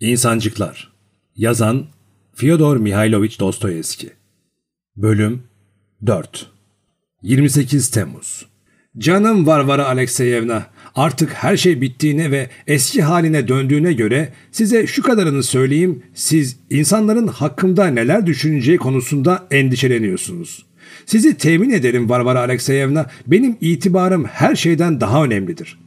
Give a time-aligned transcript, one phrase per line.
[0.00, 0.92] İnsancıklar.
[1.36, 1.86] Yazan
[2.34, 4.10] Fyodor Mihailovich Dostoyevski.
[4.96, 5.42] Bölüm
[6.06, 6.50] 4
[7.22, 8.46] 28 Temmuz.
[8.98, 15.42] Canım Varvara Alekseyevna, artık her şey bittiğine ve eski haline döndüğüne göre size şu kadarını
[15.42, 20.66] söyleyeyim, siz insanların hakkımda neler düşüneceği konusunda endişeleniyorsunuz.
[21.06, 25.78] Sizi temin ederim Varvara Alekseyevna, benim itibarım her şeyden daha önemlidir.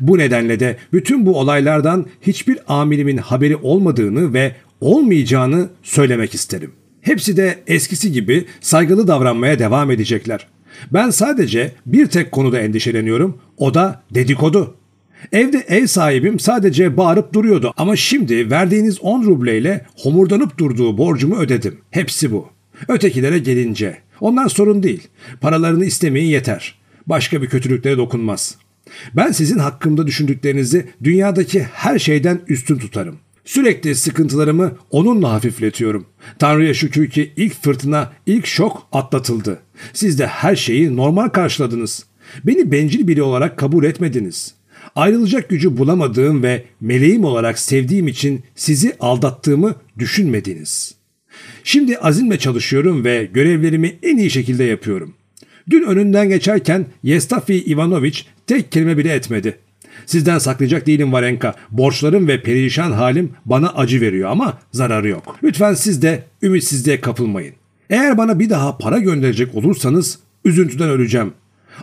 [0.00, 6.72] Bu nedenle de bütün bu olaylardan hiçbir amirimin haberi olmadığını ve olmayacağını söylemek isterim.
[7.00, 10.46] Hepsi de eskisi gibi saygılı davranmaya devam edecekler.
[10.92, 14.76] Ben sadece bir tek konuda endişeleniyorum, o da dedikodu.
[15.32, 21.78] Evde ev sahibim sadece bağırıp duruyordu ama şimdi verdiğiniz 10 rubleyle homurdanıp durduğu borcumu ödedim.
[21.90, 22.48] Hepsi bu.
[22.88, 23.98] Ötekilere gelince.
[24.20, 25.08] Onlar sorun değil.
[25.40, 26.74] Paralarını istemeyin yeter.
[27.06, 28.56] Başka bir kötülüklere dokunmaz.
[29.16, 33.18] Ben sizin hakkımda düşündüklerinizi dünyadaki her şeyden üstün tutarım.
[33.44, 36.06] Sürekli sıkıntılarımı onunla hafifletiyorum.
[36.38, 39.60] Tanrı'ya şükür ki ilk fırtına, ilk şok atlatıldı.
[39.92, 42.06] Siz de her şeyi normal karşıladınız.
[42.44, 44.54] Beni bencil biri olarak kabul etmediniz.
[44.96, 50.94] Ayrılacak gücü bulamadığım ve meleğim olarak sevdiğim için sizi aldattığımı düşünmediniz.
[51.64, 55.14] Şimdi azimle çalışıyorum ve görevlerimi en iyi şekilde yapıyorum.
[55.70, 59.58] Dün önünden geçerken Yestafi Ivanoviç tek kelime bile etmedi.
[60.06, 61.54] Sizden saklayacak değilim Varenka.
[61.70, 65.36] Borçlarım ve perişan halim bana acı veriyor ama zararı yok.
[65.42, 67.54] Lütfen siz de ümitsizliğe kapılmayın.
[67.90, 71.32] Eğer bana bir daha para gönderecek olursanız üzüntüden öleceğim.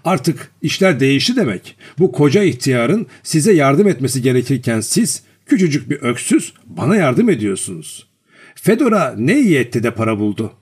[0.05, 1.75] Artık işler değişti demek.
[1.99, 8.07] Bu koca ihtiyarın size yardım etmesi gerekirken siz küçücük bir öksüz bana yardım ediyorsunuz.
[8.55, 10.53] Fedora ne iyi etti de para buldu.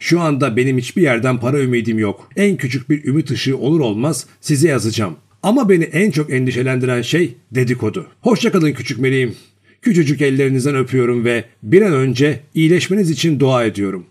[0.00, 2.28] Şu anda benim hiçbir yerden para ümidim yok.
[2.36, 5.16] En küçük bir ümit ışığı olur olmaz size yazacağım.
[5.42, 8.06] Ama beni en çok endişelendiren şey dedikodu.
[8.20, 9.34] Hoşçakalın küçük meleğim.
[9.82, 14.06] Küçücük ellerinizden öpüyorum ve bir an önce iyileşmeniz için dua ediyorum.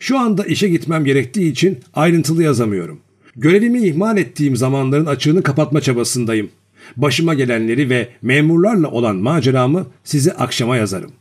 [0.00, 3.00] Şu anda işe gitmem gerektiği için ayrıntılı yazamıyorum.
[3.36, 6.50] Görevimi ihmal ettiğim zamanların açığını kapatma çabasındayım.
[6.96, 11.12] Başıma gelenleri ve memurlarla olan maceramı size akşama yazarım.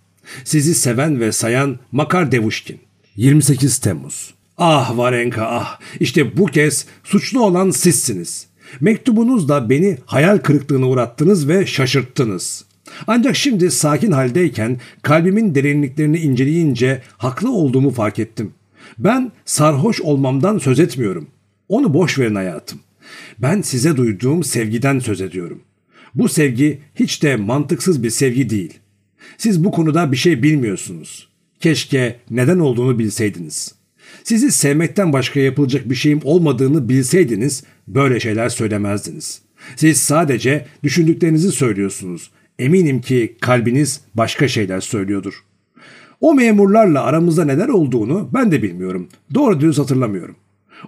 [0.43, 2.79] Sizi seven ve sayan Makar Devuşkin.
[3.15, 8.47] 28 Temmuz Ah Varenka ah işte bu kez suçlu olan sizsiniz.
[8.81, 12.65] Mektubunuzla beni hayal kırıklığına uğrattınız ve şaşırttınız.
[13.07, 18.51] Ancak şimdi sakin haldeyken kalbimin derinliklerini inceleyince haklı olduğumu fark ettim.
[18.97, 21.27] Ben sarhoş olmamdan söz etmiyorum.
[21.69, 22.79] Onu boş verin hayatım.
[23.39, 25.61] Ben size duyduğum sevgiden söz ediyorum.
[26.15, 28.73] Bu sevgi hiç de mantıksız bir sevgi değil.
[29.37, 31.32] Siz bu konuda bir şey bilmiyorsunuz.
[31.63, 33.75] Keşke neden olduğunu bilseydiniz.
[34.23, 39.41] Sizi sevmekten başka yapılacak bir şeyim olmadığını bilseydiniz böyle şeyler söylemezdiniz.
[39.75, 42.31] Siz sadece düşündüklerinizi söylüyorsunuz.
[42.59, 45.43] Eminim ki kalbiniz başka şeyler söylüyordur.
[46.21, 49.07] O memurlarla aramızda neler olduğunu ben de bilmiyorum.
[49.33, 50.35] Doğru düz hatırlamıyorum.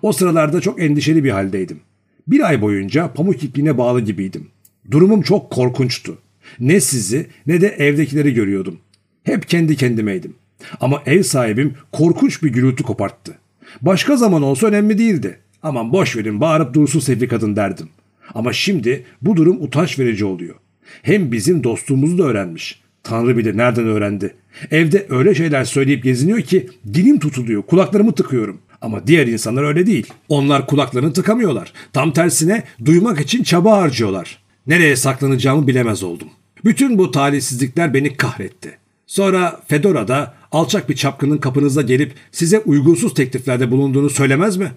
[0.02, 1.80] O sıralarda çok endişeli bir haldeydim.
[2.28, 4.48] Bir ay boyunca pamuk ipliğine bağlı gibiydim.
[4.92, 6.18] Durumum çok korkunçtu.
[6.60, 8.78] Ne sizi ne de evdekileri görüyordum.
[9.24, 10.36] Hep kendi kendimeydim.
[10.80, 13.38] Ama ev sahibim korkunç bir gürültü koparttı.
[13.82, 15.40] Başka zaman olsa önemli değildi.
[15.64, 17.90] Aman boş verin bağırıp dursun sevdi kadın derdim.
[18.34, 20.56] Ama şimdi bu durum utanç verici oluyor.
[21.02, 22.82] Hem bizim dostluğumuzu da öğrenmiş.
[23.04, 24.36] Tanrı bilir nereden öğrendi.
[24.72, 28.60] Evde öyle şeyler söyleyip geziniyor ki dilim tutuluyor, kulaklarımı tıkıyorum.
[28.82, 30.08] Ama diğer insanlar öyle değil.
[30.30, 31.74] Onlar kulaklarını tıkamıyorlar.
[31.94, 34.40] Tam tersine duymak için çaba harcıyorlar.
[34.68, 36.28] Nereye saklanacağımı bilemez oldum.
[36.66, 38.78] Bütün bu talihsizlikler beni kahretti.
[39.08, 44.72] Sonra Fedora da alçak bir çapkının kapınıza gelip size uygunsuz tekliflerde bulunduğunu söylemez mi?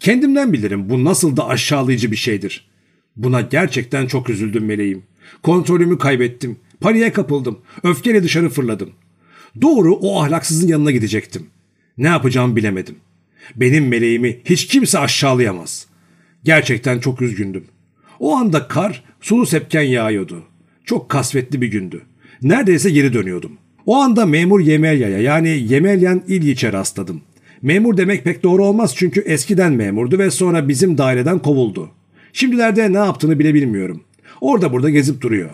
[0.00, 2.68] Kendimden bilirim bu nasıl da aşağılayıcı bir şeydir.
[3.16, 5.02] Buna gerçekten çok üzüldüm meleğim.
[5.42, 6.56] Kontrolümü kaybettim.
[6.80, 7.58] Paniğe kapıldım.
[7.82, 8.90] Öfkeyle dışarı fırladım.
[9.60, 11.46] Doğru o ahlaksızın yanına gidecektim.
[11.98, 12.96] Ne yapacağımı bilemedim.
[13.56, 15.86] Benim meleğimi hiç kimse aşağılayamaz.
[16.44, 17.64] Gerçekten çok üzgündüm.
[18.20, 20.44] O anda kar sulu sepken yağıyordu.
[20.84, 22.02] Çok kasvetli bir gündü.
[22.42, 23.52] Neredeyse geri dönüyordum.
[23.88, 27.20] O anda memur Yemelya'ya yani Yemelyan İlyiç'e rastladım.
[27.62, 31.90] Memur demek pek doğru olmaz çünkü eskiden memurdu ve sonra bizim daireden kovuldu.
[32.32, 34.00] Şimdilerde ne yaptığını bile bilmiyorum.
[34.40, 35.50] Orada burada gezip duruyor.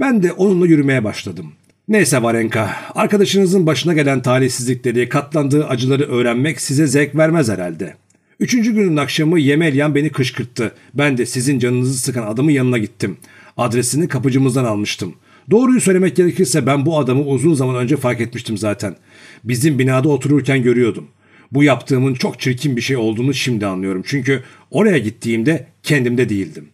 [0.00, 1.46] Ben de onunla yürümeye başladım.
[1.88, 7.94] Neyse Varenka, arkadaşınızın başına gelen talihsizlikleri, katlandığı acıları öğrenmek size zevk vermez herhalde.
[8.40, 10.72] Üçüncü günün akşamı Yemelyan beni kışkırttı.
[10.94, 13.16] Ben de sizin canınızı sıkan adamın yanına gittim.
[13.56, 15.14] Adresini kapıcımızdan almıştım.
[15.50, 18.96] Doğruyu söylemek gerekirse ben bu adamı uzun zaman önce fark etmiştim zaten.
[19.44, 21.08] Bizim binada otururken görüyordum.
[21.52, 24.02] Bu yaptığımın çok çirkin bir şey olduğunu şimdi anlıyorum.
[24.06, 26.68] Çünkü oraya gittiğimde kendimde değildim.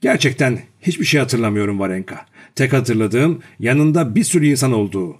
[0.00, 2.26] Gerçekten hiçbir şey hatırlamıyorum Varenka.
[2.54, 5.16] Tek hatırladığım yanında bir sürü insan olduğu.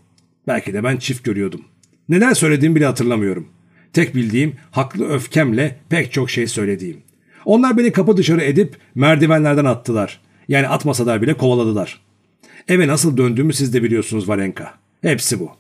[0.46, 1.60] Belki de ben çift görüyordum.
[2.08, 3.48] Neler söylediğimi bile hatırlamıyorum.
[3.92, 6.96] Tek bildiğim haklı öfkemle pek çok şey söylediğim.
[7.44, 10.20] Onlar beni kapı dışarı edip merdivenlerden attılar.
[10.48, 12.00] Yani atmasalar bile kovaladılar.
[12.68, 14.74] Eve nasıl döndüğümü siz de biliyorsunuz Varenka.
[15.02, 15.50] Hepsi bu.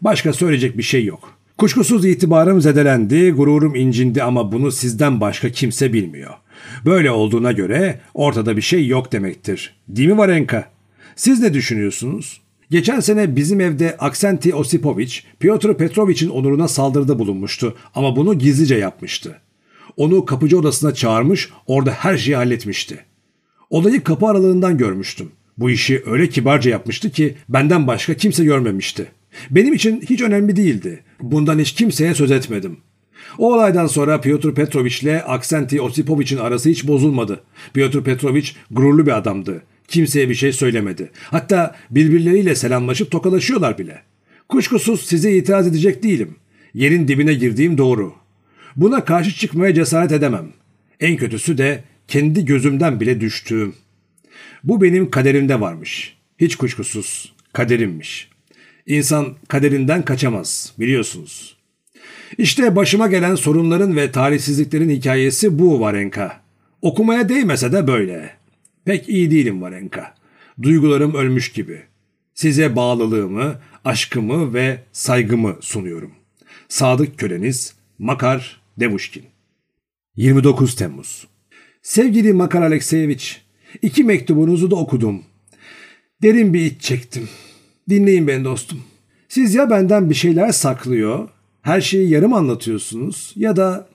[0.00, 1.32] Başka söyleyecek bir şey yok.
[1.58, 6.34] Kuşkusuz itibarım zedelendi, gururum incindi ama bunu sizden başka kimse bilmiyor.
[6.84, 9.74] Böyle olduğuna göre ortada bir şey yok demektir.
[9.88, 10.70] Değil mi Varenka?
[11.16, 12.40] Siz ne düşünüyorsunuz?
[12.70, 19.40] Geçen sene bizim evde Aksenti Osipovic, Piotr Petrovic'in onuruna saldırıda bulunmuştu ama bunu gizlice yapmıştı.
[19.96, 23.04] Onu kapıcı odasına çağırmış, orada her şeyi halletmişti.
[23.70, 25.30] Olayı kapı aralığından görmüştüm.
[25.58, 29.06] Bu işi öyle kibarca yapmıştı ki benden başka kimse görmemişti.
[29.50, 31.02] Benim için hiç önemli değildi.
[31.20, 32.76] Bundan hiç kimseye söz etmedim.
[33.38, 37.40] O olaydan sonra Piotr Petrovic ile Aksenti Osipovic'in arası hiç bozulmadı.
[37.74, 39.62] Piotr Petrovic gururlu bir adamdı.
[39.88, 41.10] Kimseye bir şey söylemedi.
[41.30, 44.02] Hatta birbirleriyle selamlaşıp tokalaşıyorlar bile.
[44.48, 46.36] Kuşkusuz size itiraz edecek değilim.
[46.74, 48.12] Yerin dibine girdiğim doğru.
[48.76, 50.52] Buna karşı çıkmaya cesaret edemem.
[51.00, 53.74] En kötüsü de kendi gözümden bile düştüğüm.
[54.64, 56.16] Bu benim kaderimde varmış.
[56.38, 58.28] Hiç kuşkusuz kaderimmiş.
[58.86, 61.56] İnsan kaderinden kaçamaz biliyorsunuz.
[62.38, 66.40] İşte başıma gelen sorunların ve talihsizliklerin hikayesi bu Varenka.
[66.82, 68.30] Okumaya değmese de böyle.
[68.84, 70.14] Pek iyi değilim Varenka.
[70.62, 71.82] Duygularım ölmüş gibi.
[72.34, 73.54] Size bağlılığımı,
[73.84, 76.12] aşkımı ve saygımı sunuyorum.
[76.68, 79.24] Sadık köleniz Makar Devuşkin
[80.16, 81.26] 29 Temmuz
[81.82, 83.41] Sevgili Makar Alekseyeviç,
[83.82, 85.22] iki mektubunuzu da okudum.
[86.22, 87.28] Derin bir iç çektim.
[87.88, 88.82] Dinleyin beni dostum.
[89.28, 91.28] Siz ya benden bir şeyler saklıyor,
[91.62, 93.92] her şeyi yarım anlatıyorsunuz ya da...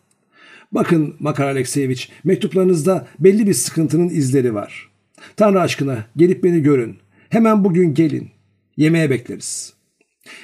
[0.72, 4.90] Bakın Makar Alekseyeviç, mektuplarınızda belli bir sıkıntının izleri var.
[5.36, 6.98] Tanrı aşkına gelip beni görün.
[7.30, 8.30] Hemen bugün gelin.
[8.78, 9.74] Yemeğe bekleriz.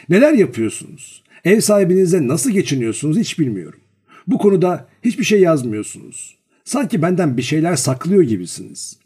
[0.09, 1.23] Neler yapıyorsunuz?
[1.45, 3.79] Ev sahibinizle nasıl geçiniyorsunuz hiç bilmiyorum.
[4.27, 6.37] Bu konuda hiçbir şey yazmıyorsunuz.
[6.63, 8.97] Sanki benden bir şeyler saklıyor gibisiniz.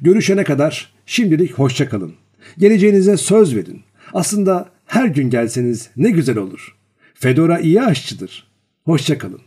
[0.00, 2.14] Görüşene kadar şimdilik hoşça kalın.
[2.58, 3.82] Geleceğinize söz verin.
[4.12, 6.76] Aslında her gün gelseniz ne güzel olur.
[7.14, 8.46] Fedora iyi aşçıdır.
[8.84, 9.40] Hoşça kalın.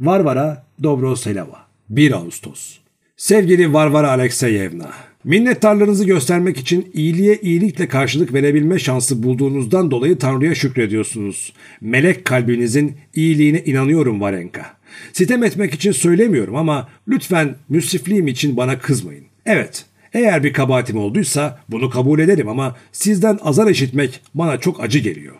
[0.00, 2.78] Varvara Dobroselava 1 Ağustos
[3.16, 4.90] Sevgili Varvara Alekseyevna,
[5.24, 11.52] minnettarlığınızı göstermek için iyiliğe iyilikle karşılık verebilme şansı bulduğunuzdan dolayı Tanrı'ya şükrediyorsunuz.
[11.80, 14.76] Melek kalbinizin iyiliğine inanıyorum Varenka.
[15.12, 19.24] Sitem etmek için söylemiyorum ama lütfen müsrifliğim için bana kızmayın.
[19.46, 24.98] Evet, eğer bir kabahatim olduysa bunu kabul ederim ama sizden azar işitmek bana çok acı
[24.98, 25.34] geliyor.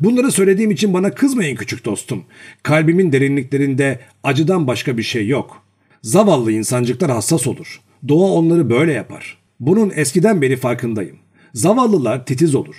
[0.00, 2.24] Bunları söylediğim için bana kızmayın küçük dostum.
[2.62, 5.62] Kalbimin derinliklerinde acıdan başka bir şey yok.
[6.02, 7.80] Zavallı insancıklar hassas olur.
[8.08, 9.38] Doğa onları böyle yapar.
[9.60, 11.16] Bunun eskiden beri farkındayım.
[11.54, 12.76] Zavallılar titiz olur.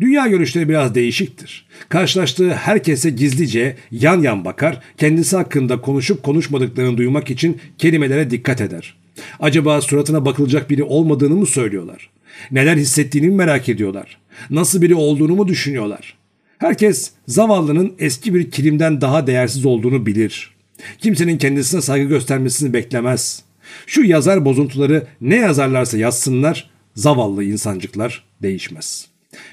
[0.00, 1.66] Dünya görüşleri biraz değişiktir.
[1.88, 8.96] Karşılaştığı herkese gizlice yan yan bakar, kendisi hakkında konuşup konuşmadıklarını duymak için kelimelere dikkat eder.
[9.40, 12.10] Acaba suratına bakılacak biri olmadığını mı söylüyorlar?
[12.50, 14.18] Neler hissettiğini mi merak ediyorlar?
[14.50, 16.14] Nasıl biri olduğunu mu düşünüyorlar?
[16.58, 20.50] Herkes zavallının eski bir kilimden daha değersiz olduğunu bilir.
[20.98, 23.42] Kimsenin kendisine saygı göstermesini beklemez.
[23.86, 29.08] Şu yazar bozuntuları ne yazarlarsa yazsınlar, zavallı insancıklar değişmez.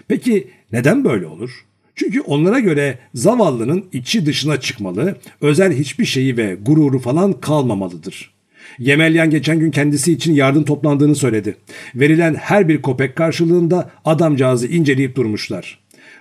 [0.08, 1.65] Peki neden böyle olur?
[1.96, 8.32] Çünkü onlara göre zavallının içi dışına çıkmalı, özel hiçbir şeyi ve gururu falan kalmamalıdır.
[8.79, 11.55] Yemelyan geçen gün kendisi için yardım toplandığını söyledi.
[11.96, 15.79] Verilen her bir kopek karşılığında adamcağızı inceleyip durmuşlar.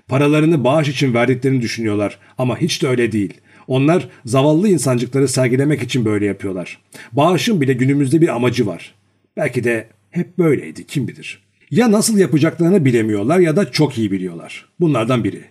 [0.08, 3.34] Paralarını bağış için verdiklerini düşünüyorlar ama hiç de öyle değil.
[3.66, 6.78] Onlar zavallı insancıkları sergilemek için böyle yapıyorlar.
[7.12, 8.94] Bağışın bile günümüzde bir amacı var.
[9.36, 11.42] Belki de hep böyleydi kim bilir.
[11.70, 14.66] Ya nasıl yapacaklarını bilemiyorlar ya da çok iyi biliyorlar.
[14.80, 15.44] Bunlardan biri.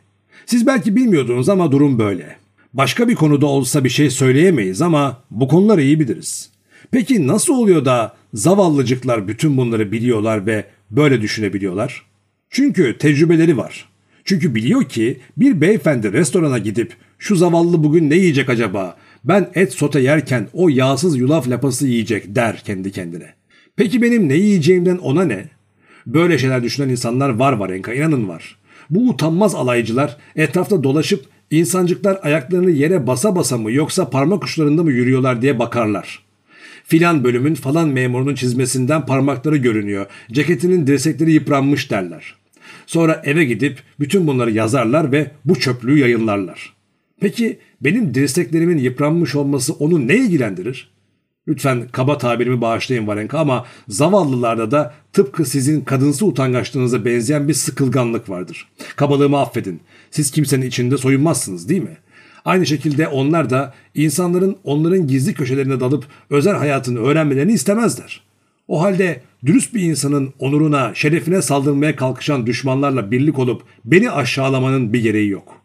[0.45, 2.35] Siz belki bilmiyordunuz ama durum böyle.
[2.73, 6.49] Başka bir konuda olsa bir şey söyleyemeyiz ama bu konuları iyi biliriz.
[6.91, 12.05] Peki nasıl oluyor da zavallıcıklar bütün bunları biliyorlar ve böyle düşünebiliyorlar?
[12.49, 13.89] Çünkü tecrübeleri var.
[14.25, 18.97] Çünkü biliyor ki bir beyefendi restorana gidip şu zavallı bugün ne yiyecek acaba?
[19.23, 23.33] Ben et sote yerken o yağsız yulaf lapası yiyecek der kendi kendine.
[23.75, 25.45] Peki benim ne yiyeceğimden ona ne?
[26.05, 28.57] Böyle şeyler düşünen insanlar var var Enka inanın var.
[28.89, 34.91] Bu utanmaz alaycılar etrafta dolaşıp insancıklar ayaklarını yere basa basa mı yoksa parmak uçlarında mı
[34.91, 36.30] yürüyorlar diye bakarlar.
[36.91, 40.05] Filan bölümün falan memurunun çizmesinden parmakları görünüyor.
[40.31, 42.35] Ceketinin dirsekleri yıpranmış derler.
[42.85, 46.73] Sonra eve gidip bütün bunları yazarlar ve bu çöplüğü yayınlarlar.
[47.19, 50.91] Peki benim dirseklerimin yıpranmış olması onu ne ilgilendirir?
[51.47, 58.29] Lütfen kaba tabirimi bağışlayın Varenka ama zavallılarda da tıpkı sizin kadınsı utangaçlığınıza benzeyen bir sıkılganlık
[58.29, 58.67] vardır.
[58.95, 59.79] Kabalığımı affedin.
[60.11, 61.97] Siz kimsenin içinde soyunmazsınız değil mi?
[62.45, 68.21] Aynı şekilde onlar da insanların onların gizli köşelerine dalıp özel hayatını öğrenmelerini istemezler.
[68.67, 75.01] O halde dürüst bir insanın onuruna, şerefine saldırmaya kalkışan düşmanlarla birlik olup beni aşağılamanın bir
[75.01, 75.61] gereği yok.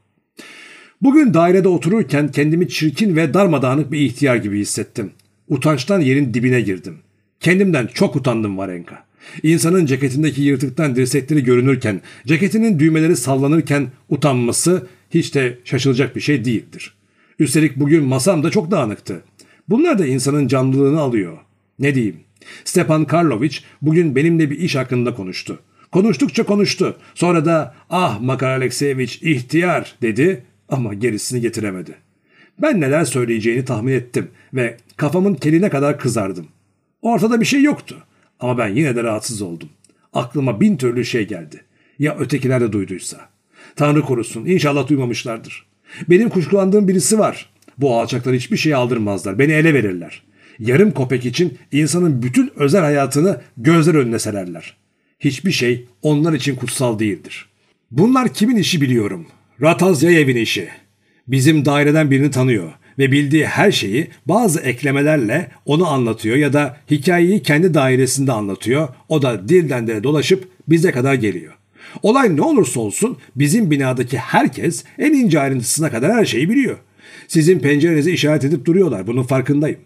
[1.02, 5.10] Bugün dairede otururken kendimi çirkin ve darmadağınık bir ihtiyar gibi hissettim.
[5.48, 6.98] Utançtan yerin dibine girdim.
[7.40, 9.06] Kendimden çok utandım Varenka.
[9.42, 14.86] İnsanın ceketindeki yırtıktan dirsekleri görünürken, ceketinin düğmeleri sallanırken utanması
[15.18, 16.94] hiç de şaşılacak bir şey değildir.
[17.38, 19.22] Üstelik bugün masam da çok dağınıktı.
[19.68, 21.38] Bunlar da insanın canlılığını alıyor.
[21.78, 22.16] Ne diyeyim?
[22.64, 25.58] Stepan Karloviç bugün benimle bir iş hakkında konuştu.
[25.92, 26.96] Konuştukça konuştu.
[27.14, 31.94] Sonra da ah Makar Alekseyeviç ihtiyar dedi ama gerisini getiremedi.
[32.62, 36.46] Ben neler söyleyeceğini tahmin ettim ve kafamın teline kadar kızardım.
[37.02, 37.96] Ortada bir şey yoktu
[38.40, 39.68] ama ben yine de rahatsız oldum.
[40.12, 41.60] Aklıma bin türlü şey geldi.
[41.98, 43.28] Ya ötekiler de duyduysa?
[43.76, 45.66] Tanrı korusun inşallah duymamışlardır.
[46.10, 47.50] Benim kuşkulandığım birisi var.
[47.78, 49.38] Bu alçaklar hiçbir şey aldırmazlar.
[49.38, 50.22] Beni ele verirler.
[50.58, 54.76] Yarım kopek için insanın bütün özel hayatını gözler önüne sererler.
[55.20, 57.48] Hiçbir şey onlar için kutsal değildir.
[57.90, 59.26] Bunlar kimin işi biliyorum.
[59.62, 60.68] Ratazyayev'in işi.
[61.28, 67.42] Bizim daireden birini tanıyor ve bildiği her şeyi bazı eklemelerle onu anlatıyor ya da hikayeyi
[67.42, 68.88] kendi dairesinde anlatıyor.
[69.08, 71.55] O da dilden de dolaşıp bize kadar geliyor.
[72.02, 76.76] Olay ne olursa olsun bizim binadaki herkes en ince ayrıntısına kadar her şeyi biliyor.
[77.28, 79.78] Sizin pencerenizi işaret edip duruyorlar bunun farkındayım.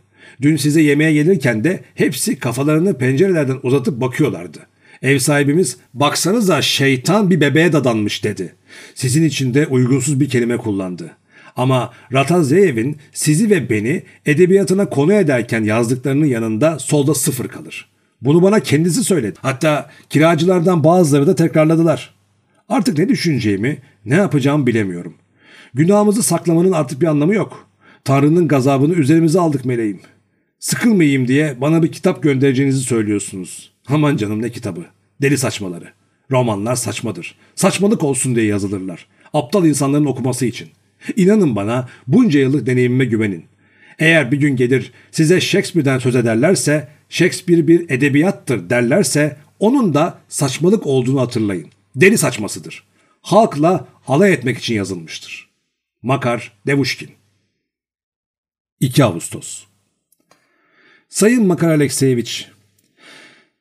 [0.43, 4.59] Dün size yemeğe gelirken de hepsi kafalarını pencerelerden uzatıp bakıyorlardı.
[5.03, 8.55] Ev sahibimiz baksanıza şeytan bir bebeğe dadanmış dedi.
[8.95, 11.17] Sizin için de uygunsuz bir kelime kullandı.
[11.57, 17.90] Ama Ratazeyev'in sizi ve beni edebiyatına konu ederken yazdıklarının yanında solda sıfır kalır.
[18.23, 19.39] Bunu bana kendisi söyledi.
[19.43, 22.15] Hatta kiracılardan bazıları da tekrarladılar.
[22.69, 25.15] Artık ne düşüneceğimi, ne yapacağımı bilemiyorum.
[25.75, 27.69] Günahımızı saklamanın artık bir anlamı yok.
[28.05, 30.01] Tanrı'nın gazabını üzerimize aldık meleğim.
[30.59, 33.73] Sıkılmayayım diye bana bir kitap göndereceğinizi söylüyorsunuz.
[33.89, 34.85] Aman canım ne kitabı.
[35.23, 35.89] Deli saçmaları.
[36.31, 37.35] Romanlar saçmadır.
[37.55, 39.07] Saçmalık olsun diye yazılırlar.
[39.33, 40.69] Aptal insanların okuması için.
[41.17, 43.45] İnanın bana bunca yıllık deneyimime güvenin.
[43.99, 50.87] Eğer bir gün gelir size Shakespeare'den söz ederlerse, Shakespeare bir edebiyattır derlerse onun da saçmalık
[50.87, 51.69] olduğunu hatırlayın.
[51.97, 52.85] Deli saçmasıdır.
[53.23, 55.51] Halkla alay etmek için yazılmıştır.
[56.03, 57.11] Makar Devuşkin
[58.81, 59.65] 2 Ağustos
[61.09, 62.49] Sayın Makar Alekseyeviç,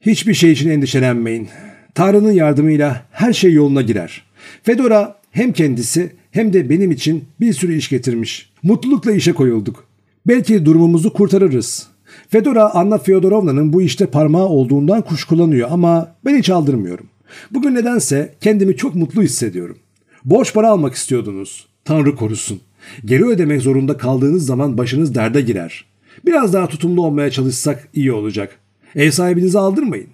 [0.02, 1.50] hiçbir şey için endişelenmeyin.
[1.96, 4.24] Tanrı'nın yardımıyla her şey yoluna girer.
[4.64, 8.50] Fedora hem kendisi hem de benim için bir sürü iş getirmiş.
[8.64, 9.88] Mutlulukla işe koyulduk.
[10.28, 11.88] Belki durumumuzu kurtarırız.
[12.30, 17.06] Fedora Anna Fyodorovna'nın bu işte parmağı olduğundan kuşkulanıyor ama ben hiç aldırmıyorum.
[17.52, 19.78] Bugün nedense kendimi çok mutlu hissediyorum.
[20.26, 21.68] Borç para almak istiyordunuz.
[21.86, 22.62] Tanrı korusun.
[23.06, 25.86] Geri ödemek zorunda kaldığınız zaman başınız derde girer.
[26.26, 28.60] Biraz daha tutumlu olmaya çalışsak iyi olacak.
[28.96, 30.08] Ev sahibinizi aldırmayın.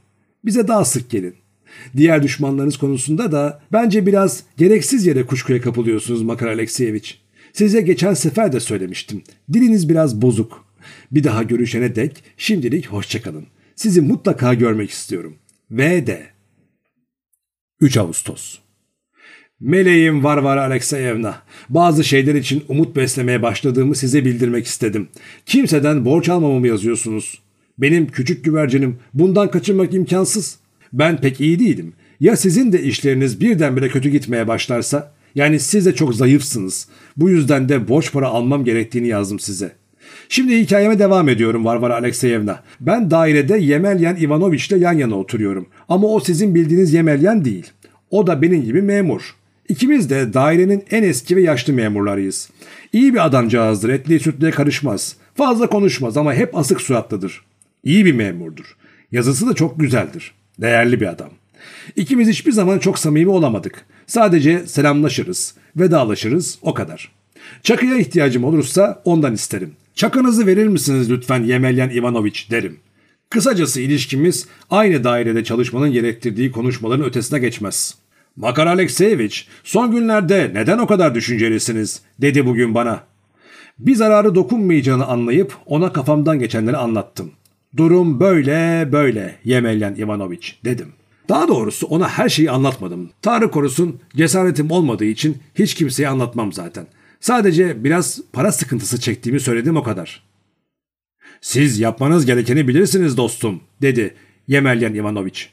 [0.46, 1.34] Bize daha sık gelin.
[1.98, 7.20] Diğer düşmanlarınız konusunda da bence biraz gereksiz yere kuşkuya kapılıyorsunuz Makar Alekseyeviç.
[7.54, 9.24] Size geçen sefer de söylemiştim.
[9.54, 10.65] Diliniz biraz bozuk.
[11.12, 13.48] Bir daha görüşene dek şimdilik hoşçakalın.
[13.76, 15.36] Sizi mutlaka görmek istiyorum.
[15.72, 16.28] Ve de
[17.80, 18.60] 3 Ağustos
[19.60, 25.08] Meleğim Varvara Alekseyevna, bazı şeyler için umut beslemeye başladığımı size bildirmek istedim.
[25.46, 27.42] Kimseden borç almamamı yazıyorsunuz.
[27.78, 30.60] Benim küçük güvercinim bundan kaçınmak imkansız.
[30.94, 31.94] Ben pek iyi değilim.
[32.20, 35.14] Ya sizin de işleriniz birdenbire kötü gitmeye başlarsa?
[35.36, 36.88] Yani siz de çok zayıfsınız.
[37.18, 39.72] Bu yüzden de borç para almam gerektiğini yazdım size.
[40.30, 42.64] Şimdi hikayeme devam ediyorum Varvara Alekseyevna.
[42.80, 45.68] Ben dairede Yemelyan Ivanoviç ile yan yana oturuyorum.
[45.90, 47.72] Ama o sizin bildiğiniz Yemelyan değil.
[48.12, 49.36] O da benim gibi memur.
[49.70, 52.50] İkimiz de dairenin en eski ve yaşlı memurlarıyız.
[52.94, 55.16] İyi bir adamcağızdır, etliye sütlüye karışmaz.
[55.36, 57.42] Fazla konuşmaz ama hep asık suratlıdır.
[57.84, 58.76] İyi bir memurdur.
[59.12, 60.32] Yazısı da çok güzeldir.
[60.62, 61.30] Değerli bir adam.
[61.96, 63.86] İkimiz hiçbir zaman çok samimi olamadık.
[64.08, 67.12] Sadece selamlaşırız, vedalaşırız o kadar.
[67.64, 69.72] Çakıya ihtiyacım olursa ondan isterim.
[69.96, 72.80] Çakınızı verir misiniz lütfen Yemelyan Ivanoviç derim.
[73.30, 77.96] Kısacası ilişkimiz aynı dairede çalışmanın gerektirdiği konuşmaların ötesine geçmez.
[78.36, 83.04] Makar Alekseyeviç, son günlerde neden o kadar düşüncelisiniz dedi bugün bana.
[83.80, 87.32] Bir zararı dokunmayacağını anlayıp ona kafamdan geçenleri anlattım.
[87.78, 90.88] Durum böyle böyle Yemelyan Ivanoviç dedim.
[91.30, 93.10] Daha doğrusu ona her şeyi anlatmadım.
[93.22, 96.88] Tanrı korusun cesaretim olmadığı için hiç kimseye anlatmam zaten.
[97.26, 100.24] Sadece biraz para sıkıntısı çektiğimi söyledim o kadar.
[101.42, 104.16] Siz yapmanız gerekeni bilirsiniz dostum, dedi
[104.48, 105.52] Yemelyan Ivanoviç.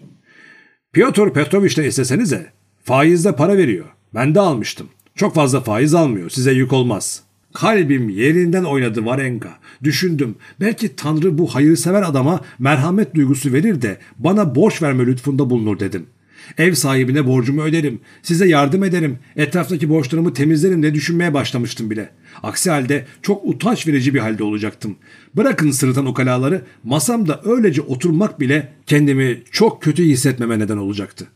[0.92, 2.52] Piotr Petroviç'ten istesenize.
[2.84, 3.84] Faizde para veriyor.
[4.14, 4.88] Ben de almıştım.
[5.14, 6.30] Çok fazla faiz almıyor.
[6.30, 7.22] Size yük olmaz.
[7.54, 9.58] Kalbim yerinden oynadı Varenka.
[9.82, 10.36] Düşündüm.
[10.60, 16.06] Belki Tanrı bu hayırsever adama merhamet duygusu verir de bana borç verme lütfunda bulunur dedim.
[16.58, 18.00] Ev sahibine borcumu öderim.
[18.22, 19.18] Size yardım ederim.
[19.36, 22.10] Etraftaki borçlarımı temizlerim diye düşünmeye başlamıştım bile.
[22.42, 24.96] Aksi halde çok utanç verici bir halde olacaktım.
[25.36, 31.26] Bırakın sırıtan ukalaları masamda öylece oturmak bile kendimi çok kötü hissetmeme neden olacaktı.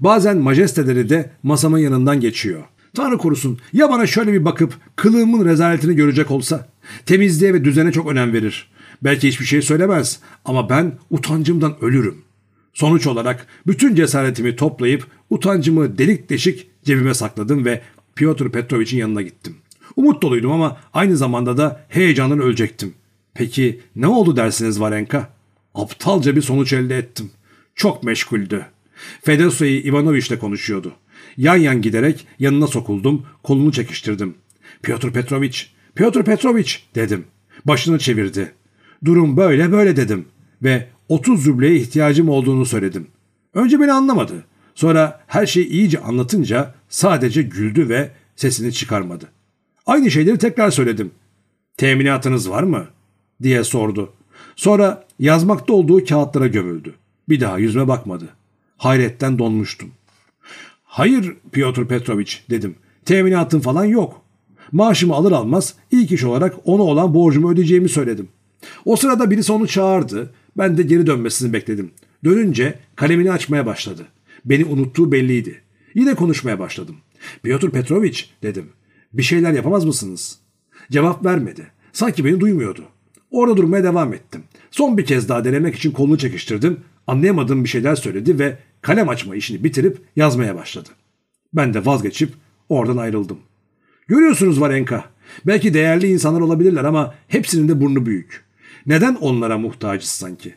[0.00, 2.62] Bazen majesteleri de masamın yanından geçiyor.
[2.94, 6.68] Tanrı korusun ya bana şöyle bir bakıp kılığımın rezaletini görecek olsa.
[7.06, 8.70] Temizliğe ve düzene çok önem verir.
[9.04, 12.21] Belki hiçbir şey söylemez ama ben utancımdan ölürüm.
[12.72, 17.82] Sonuç olarak bütün cesaretimi toplayıp utancımı delik deşik cebime sakladım ve
[18.16, 19.56] Piotr Petrovich'in yanına gittim.
[19.96, 22.94] Umut doluydum ama aynı zamanda da heyecandan ölecektim.
[23.34, 25.28] Peki ne oldu dersiniz Varenka?
[25.74, 27.30] Aptalca bir sonuç elde ettim.
[27.74, 28.66] Çok meşguldü.
[29.22, 30.92] Fedosoy Ivanoviç'le konuşuyordu.
[31.36, 34.34] Yan yan giderek yanına sokuldum, kolunu çekiştirdim.
[34.82, 37.24] Piotr Petroviç, Piotr Petroviç dedim.
[37.64, 38.52] Başını çevirdi.
[39.04, 40.24] Durum böyle böyle dedim
[40.62, 43.06] ve 30 rubleye ihtiyacım olduğunu söyledim.
[43.54, 44.44] Önce beni anlamadı.
[44.74, 49.28] Sonra her şeyi iyice anlatınca sadece güldü ve sesini çıkarmadı.
[49.86, 51.10] Aynı şeyleri tekrar söyledim.
[51.76, 52.86] Teminatınız var mı?
[53.42, 54.12] diye sordu.
[54.56, 56.94] Sonra yazmakta olduğu kağıtlara gömüldü.
[57.28, 58.28] Bir daha yüzüme bakmadı.
[58.76, 59.90] Hayretten donmuştum.
[60.84, 62.74] Hayır Piotr Petroviç dedim.
[63.04, 64.22] Teminatın falan yok.
[64.72, 68.28] Maaşımı alır almaz ilk iş olarak ona olan borcumu ödeyeceğimi söyledim.
[68.84, 70.30] O sırada birisi onu çağırdı.
[70.56, 71.90] Ben de geri dönmesini bekledim.
[72.24, 74.06] Dönünce kalemini açmaya başladı.
[74.44, 75.62] Beni unuttuğu belliydi.
[75.94, 76.96] Yine konuşmaya başladım.
[77.42, 78.66] Piotr Petroviç dedim.
[79.12, 80.38] Bir şeyler yapamaz mısınız?
[80.90, 81.66] Cevap vermedi.
[81.92, 82.84] Sanki beni duymuyordu.
[83.30, 84.42] Orada durmaya devam ettim.
[84.70, 86.80] Son bir kez daha denemek için kolunu çekiştirdim.
[87.06, 90.88] Anlayamadığım bir şeyler söyledi ve kalem açma işini bitirip yazmaya başladı.
[91.54, 92.32] Ben de vazgeçip
[92.68, 93.38] oradan ayrıldım.
[94.08, 95.04] Görüyorsunuz Varenka.
[95.46, 98.44] Belki değerli insanlar olabilirler ama hepsinin de burnu büyük.
[98.86, 100.54] Neden onlara muhtacız sanki?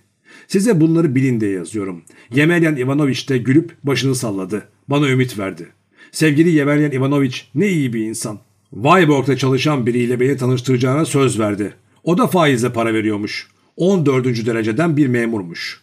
[0.48, 2.02] Size bunları bilin diye yazıyorum.
[2.34, 4.68] Yemelyan Ivanoviç de gülüp başını salladı.
[4.88, 5.68] Bana ümit verdi.
[6.12, 8.40] Sevgili Yemelyan Ivanoviç ne iyi bir insan.
[8.74, 11.74] Vyborg'da çalışan biriyle beni tanıştıracağına söz verdi.
[12.04, 13.48] O da faizle para veriyormuş.
[13.78, 14.46] 14.
[14.46, 15.82] dereceden bir memurmuş.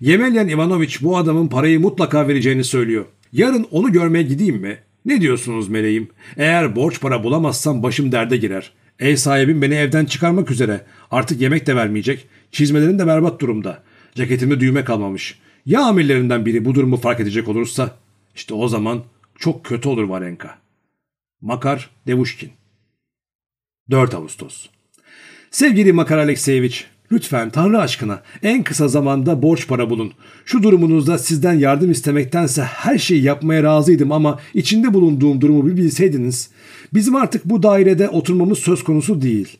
[0.00, 3.04] Yemelyan Ivanoviç bu adamın parayı mutlaka vereceğini söylüyor.
[3.32, 4.78] Yarın onu görmeye gideyim mi?
[5.04, 6.08] Ne diyorsunuz meleğim?
[6.36, 8.72] Eğer borç para bulamazsam başım derde girer.
[8.98, 10.84] Ev sahibim beni evden çıkarmak üzere.
[11.10, 12.28] Artık yemek de vermeyecek.
[12.52, 13.82] Çizmelerim de berbat durumda.
[14.14, 15.38] Ceketimde düğme kalmamış.
[15.66, 17.96] Ya amirlerinden biri bu durumu fark edecek olursa?
[18.34, 19.04] İşte o zaman
[19.38, 20.58] çok kötü olur Varenka.
[21.40, 22.50] Makar Devuşkin
[23.90, 24.66] 4 Ağustos
[25.50, 30.12] Sevgili Makar Alekseyeviç, lütfen Tanrı aşkına en kısa zamanda borç para bulun.
[30.44, 36.50] Şu durumunuzda sizden yardım istemektense her şeyi yapmaya razıydım ama içinde bulunduğum durumu bir bilseydiniz.
[36.94, 39.58] Bizim artık bu dairede oturmamız söz konusu değil.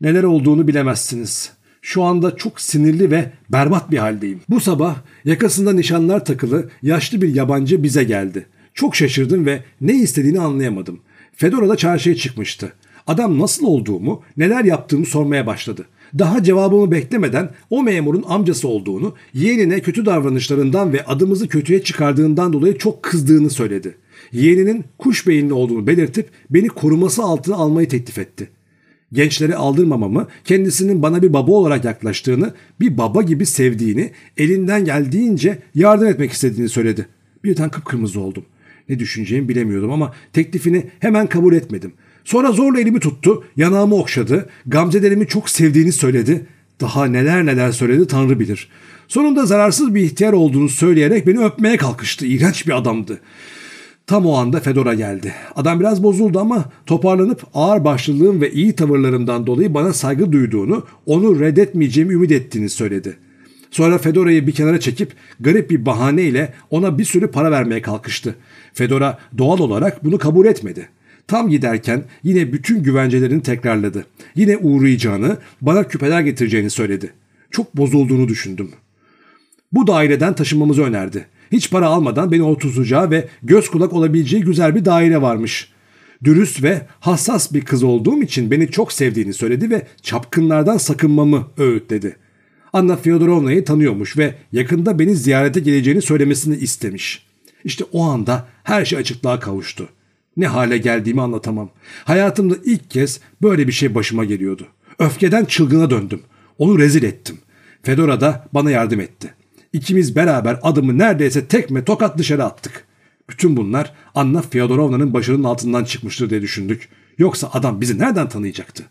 [0.00, 1.52] Neler olduğunu bilemezsiniz.
[1.82, 4.40] Şu anda çok sinirli ve berbat bir haldeyim.
[4.48, 8.46] Bu sabah yakasında nişanlar takılı yaşlı bir yabancı bize geldi.
[8.74, 11.00] Çok şaşırdım ve ne istediğini anlayamadım.
[11.36, 12.72] Fedora da çarşıya çıkmıştı.
[13.06, 15.84] Adam nasıl olduğumu, neler yaptığımı sormaya başladı.
[16.18, 22.78] Daha cevabımı beklemeden o memurun amcası olduğunu, yeğenine kötü davranışlarından ve adımızı kötüye çıkardığından dolayı
[22.78, 23.94] çok kızdığını söyledi.
[24.32, 28.48] Yeğeninin kuş beyinli olduğunu belirtip beni koruması altına almayı teklif etti.
[29.12, 36.06] Gençleri aldırmamamı, kendisinin bana bir baba olarak yaklaştığını, bir baba gibi sevdiğini, elinden geldiğince yardım
[36.06, 37.06] etmek istediğini söyledi.
[37.44, 38.44] Birden kıpkırmızı oldum.
[38.88, 41.92] Ne düşüneceğimi bilemiyordum ama teklifini hemen kabul etmedim.
[42.24, 46.46] Sonra zorla elimi tuttu, yanağımı okşadı, gamzelerimi çok sevdiğini söyledi.
[46.80, 48.68] Daha neler neler söyledi Tanrı bilir.
[49.08, 52.26] Sonunda zararsız bir ihtiyar olduğunu söyleyerek beni öpmeye kalkıştı.
[52.26, 53.20] İğrenç bir adamdı.
[54.06, 55.34] Tam o anda Fedora geldi.
[55.56, 61.40] Adam biraz bozuldu ama toparlanıp ağır başlılığım ve iyi tavırlarımdan dolayı bana saygı duyduğunu, onu
[61.40, 63.16] reddetmeyeceğimi ümit ettiğini söyledi.
[63.70, 68.34] Sonra Fedora'yı bir kenara çekip garip bir bahaneyle ona bir sürü para vermeye kalkıştı.
[68.74, 70.88] Fedora doğal olarak bunu kabul etmedi.
[71.26, 74.06] Tam giderken yine bütün güvencelerini tekrarladı.
[74.34, 77.12] Yine uğrayacağını, bana küpeler getireceğini söyledi.
[77.50, 78.70] Çok bozulduğunu düşündüm.
[79.72, 81.26] Bu daireden taşınmamızı önerdi.
[81.52, 85.68] Hiç para almadan beni oturacağı ve göz kulak olabileceği güzel bir daire varmış.
[86.24, 92.16] Dürüst ve hassas bir kız olduğum için beni çok sevdiğini söyledi ve çapkınlardan sakınmamı öğütledi.
[92.72, 97.26] Anna Fyodorovna'yı tanıyormuş ve yakında beni ziyarete geleceğini söylemesini istemiş.
[97.64, 99.88] İşte o anda her şey açıklığa kavuştu.
[100.36, 101.70] Ne hale geldiğimi anlatamam.
[102.04, 104.66] Hayatımda ilk kez böyle bir şey başıma geliyordu.
[104.98, 106.20] Öfkeden çılgına döndüm.
[106.58, 107.38] Onu rezil ettim.
[107.82, 109.34] Fedora da bana yardım etti.
[109.72, 112.84] İkimiz beraber adımı neredeyse tekme tokat dışarı attık.
[113.30, 116.88] Bütün bunlar Anna Fyodorovna'nın başının altından çıkmıştır diye düşündük.
[117.18, 118.84] Yoksa adam bizi nereden tanıyacaktı?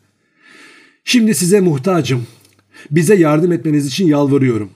[1.04, 2.28] Şimdi size muhtacım.
[2.92, 4.70] Bize yardım etmeniz için yalvarıyorum.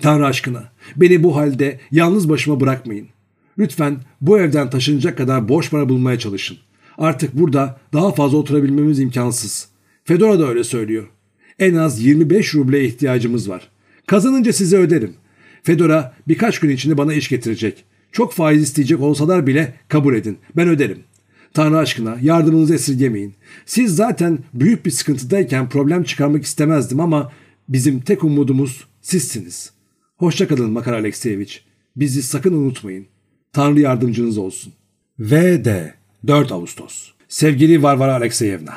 [0.00, 3.08] Tanrı aşkına beni bu halde yalnız başıma bırakmayın.
[3.58, 6.56] Lütfen bu evden taşınacak kadar borç para bulmaya çalışın.
[6.98, 9.68] Artık burada daha fazla oturabilmemiz imkansız.
[10.04, 11.08] Fedora da öyle söylüyor.
[11.58, 13.68] En az 25 ruble ihtiyacımız var.
[14.06, 15.14] Kazanınca size öderim.
[15.62, 17.84] Fedora birkaç gün içinde bana iş getirecek.
[18.12, 20.38] Çok faiz isteyecek olsalar bile kabul edin.
[20.56, 20.98] Ben öderim.
[21.54, 23.34] Tanrı aşkına yardımınızı esirgemeyin.
[23.66, 27.32] Siz zaten büyük bir sıkıntıdayken problem çıkarmak istemezdim ama
[27.68, 29.72] bizim tek umudumuz sizsiniz.
[30.16, 31.58] Hoşçakalın Makar Alekseyevich.
[31.96, 33.06] Bizi sakın unutmayın.
[33.52, 34.72] Tanrı yardımcınız olsun.
[35.18, 35.94] V.D.
[36.26, 37.10] 4 Ağustos.
[37.28, 38.74] Sevgili Varvara Alekseyevna.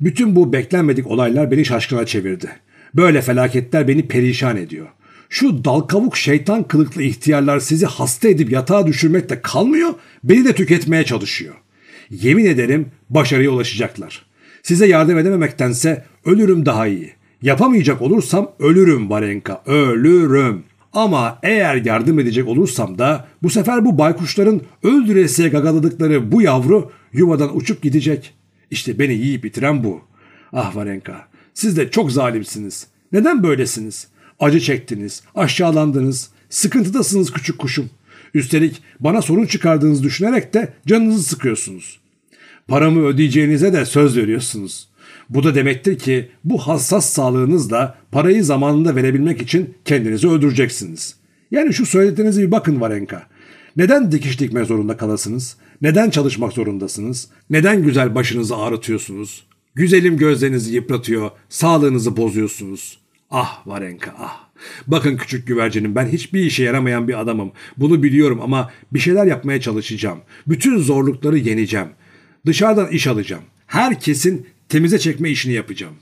[0.00, 2.50] Bütün bu beklenmedik olaylar beni şaşkına çevirdi.
[2.94, 4.86] Böyle felaketler beni perişan ediyor.
[5.28, 11.04] Şu dal kavuk şeytan kılıklı ihtiyarlar sizi hasta edip yatağa düşürmekte kalmıyor, beni de tüketmeye
[11.04, 11.54] çalışıyor.
[12.10, 14.26] Yemin ederim başarıya ulaşacaklar.
[14.62, 17.12] Size yardım edememektense ölürüm daha iyi.
[17.42, 20.62] Yapamayacak olursam ölürüm Varenka, ölürüm.
[20.94, 27.56] Ama eğer yardım edecek olursam da bu sefer bu baykuşların öldüresiye gagaladıkları bu yavru yuvadan
[27.56, 28.34] uçup gidecek.
[28.70, 30.00] İşte beni yiyip bitiren bu.
[30.52, 32.86] Ah Varenka, siz de çok zalimsiniz.
[33.12, 34.08] Neden böylesiniz?
[34.40, 37.90] Acı çektiniz, aşağılandınız, sıkıntıdasınız küçük kuşum.
[38.34, 42.00] Üstelik bana sorun çıkardığınızı düşünerek de canınızı sıkıyorsunuz.
[42.68, 44.88] Paramı ödeyeceğinize de söz veriyorsunuz.
[45.30, 51.16] Bu da demektir ki bu hassas sağlığınızla parayı zamanında verebilmek için kendinizi öldüreceksiniz.
[51.50, 53.26] Yani şu söylediğinize bir bakın Varenka.
[53.76, 55.56] Neden dikiş dikme zorunda kalasınız?
[55.82, 57.28] Neden çalışmak zorundasınız?
[57.50, 59.46] Neden güzel başınızı ağrıtıyorsunuz?
[59.74, 62.98] Güzelim gözlerinizi yıpratıyor, sağlığınızı bozuyorsunuz.
[63.30, 64.44] Ah Varenka ah.
[64.86, 67.52] Bakın küçük güvercinim ben hiçbir işe yaramayan bir adamım.
[67.76, 70.18] Bunu biliyorum ama bir şeyler yapmaya çalışacağım.
[70.46, 71.88] Bütün zorlukları yeneceğim.
[72.46, 73.42] Dışarıdan iş alacağım.
[73.66, 75.94] Herkesin temize çekme işini yapacağım.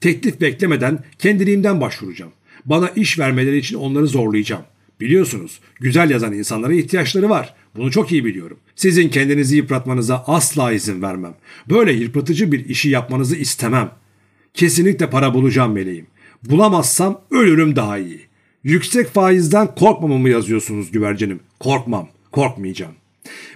[0.00, 2.32] Teklif beklemeden kendiliğimden başvuracağım.
[2.64, 4.62] Bana iş vermeleri için onları zorlayacağım.
[5.00, 7.54] Biliyorsunuz güzel yazan insanlara ihtiyaçları var.
[7.76, 8.58] Bunu çok iyi biliyorum.
[8.76, 11.34] Sizin kendinizi yıpratmanıza asla izin vermem.
[11.68, 13.90] Böyle yıpratıcı bir işi yapmanızı istemem.
[14.54, 16.06] Kesinlikle para bulacağım meleğim.
[16.44, 18.20] Bulamazsam ölürüm daha iyi.
[18.64, 21.40] Yüksek faizden korkmamamı yazıyorsunuz güvercinim.
[21.60, 22.92] Korkmam, korkmayacağım.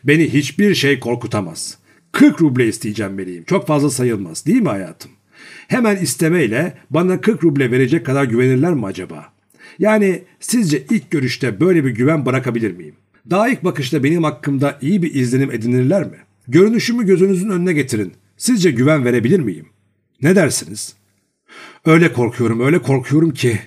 [0.04, 1.78] Beni hiçbir şey korkutamaz.
[2.12, 3.44] 40 ruble isteyeceğim meleğim.
[3.44, 5.10] Çok fazla sayılmaz değil mi hayatım?
[5.68, 9.32] Hemen istemeyle bana 40 ruble verecek kadar güvenirler mi acaba?
[9.78, 12.94] Yani sizce ilk görüşte böyle bir güven bırakabilir miyim?
[13.30, 16.16] Daha ilk bakışta benim hakkımda iyi bir izlenim edinirler mi?
[16.48, 18.12] Görünüşümü gözünüzün önüne getirin.
[18.36, 19.66] Sizce güven verebilir miyim?
[20.22, 20.94] Ne dersiniz?
[21.84, 23.58] Öyle korkuyorum, öyle korkuyorum ki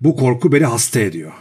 [0.00, 1.32] bu korku beni hasta ediyor.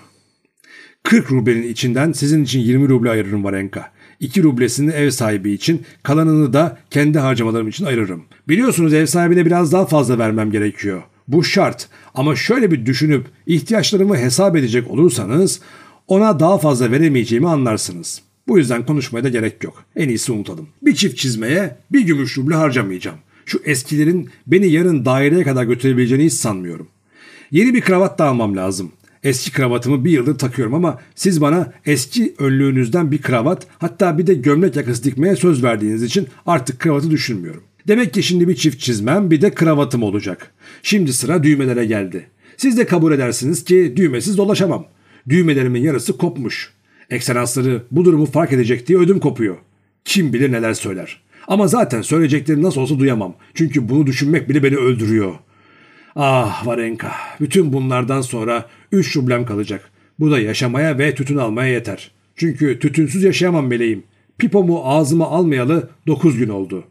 [1.03, 3.91] 40 rublenin içinden sizin için 20 ruble ayırırım Varenka.
[4.21, 8.23] 2 rublesini ev sahibi için, kalanını da kendi harcamalarım için ayırırım.
[8.47, 11.01] Biliyorsunuz ev sahibine biraz daha fazla vermem gerekiyor.
[11.27, 11.89] Bu şart.
[12.13, 15.61] Ama şöyle bir düşünüp ihtiyaçlarımı hesap edecek olursanız
[16.07, 18.21] ona daha fazla veremeyeceğimi anlarsınız.
[18.47, 19.83] Bu yüzden konuşmaya da gerek yok.
[19.95, 20.67] En iyisi unutalım.
[20.81, 23.17] Bir çift çizmeye bir gümüş ruble harcamayacağım.
[23.45, 26.87] Şu eskilerin beni yarın daireye kadar götürebileceğini hiç sanmıyorum.
[27.51, 28.91] Yeni bir kravat da almam lazım.
[29.23, 34.33] Eski kravatımı bir yıldır takıyorum ama siz bana eski önlüğünüzden bir kravat hatta bir de
[34.33, 37.63] gömlek yakası dikmeye söz verdiğiniz için artık kravatı düşünmüyorum.
[37.87, 40.51] Demek ki şimdi bir çift çizmem bir de kravatım olacak.
[40.83, 42.27] Şimdi sıra düğmelere geldi.
[42.57, 44.85] Siz de kabul edersiniz ki düğmesiz dolaşamam.
[45.29, 46.71] Düğmelerimin yarısı kopmuş.
[47.09, 49.57] Ekselansları bu durumu fark edecek diye ödüm kopuyor.
[50.05, 51.21] Kim bilir neler söyler.
[51.47, 53.35] Ama zaten söyleyecekleri nasıl olsa duyamam.
[53.53, 55.33] Çünkü bunu düşünmek bile beni öldürüyor.
[56.15, 59.91] Ah Varenka, bütün bunlardan sonra üç rublem kalacak.
[60.19, 62.11] Bu da yaşamaya ve tütün almaya yeter.
[62.35, 64.03] Çünkü tütünsüz yaşayamam meleğim.
[64.37, 66.83] Pipomu ağzıma almayalı dokuz gün oldu.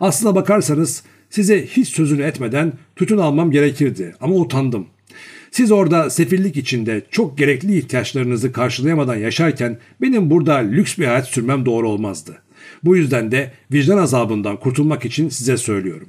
[0.00, 4.86] Aslına bakarsanız size hiç sözünü etmeden tütün almam gerekirdi ama utandım.
[5.50, 11.66] Siz orada sefillik içinde çok gerekli ihtiyaçlarınızı karşılayamadan yaşarken benim burada lüks bir hayat sürmem
[11.66, 12.42] doğru olmazdı.
[12.84, 16.08] Bu yüzden de vicdan azabından kurtulmak için size söylüyorum.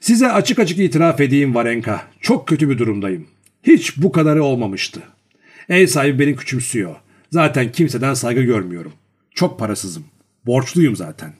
[0.00, 2.02] Size açık açık itiraf edeyim Varenka.
[2.20, 3.26] Çok kötü bir durumdayım.
[3.66, 5.02] Hiç bu kadarı olmamıştı.
[5.68, 6.96] Ev sahibi beni küçümsüyor.
[7.30, 8.92] Zaten kimseden saygı görmüyorum.
[9.34, 10.04] Çok parasızım.
[10.46, 11.32] Borçluyum zaten.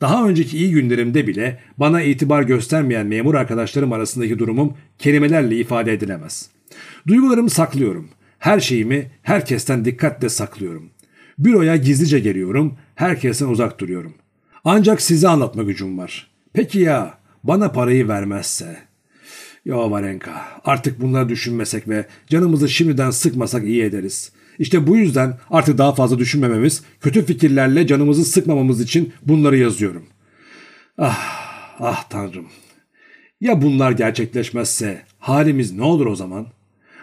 [0.00, 6.50] Daha önceki iyi günlerimde bile bana itibar göstermeyen memur arkadaşlarım arasındaki durumum kelimelerle ifade edilemez.
[7.06, 8.08] Duygularımı saklıyorum.
[8.38, 10.90] Her şeyimi herkesten dikkatle saklıyorum.
[11.38, 14.14] Büroya gizlice geliyorum, herkesten uzak duruyorum.
[14.64, 16.30] Ancak size anlatma gücüm var.
[16.52, 18.76] Peki ya bana parayı vermezse?
[19.64, 24.32] Yo Varenka artık bunları düşünmesek ve canımızı şimdiden sıkmasak iyi ederiz.
[24.58, 30.06] İşte bu yüzden artık daha fazla düşünmememiz, kötü fikirlerle canımızı sıkmamamız için bunları yazıyorum.
[30.98, 31.18] Ah,
[31.80, 32.46] ah tanrım.
[33.40, 36.46] Ya bunlar gerçekleşmezse halimiz ne olur o zaman?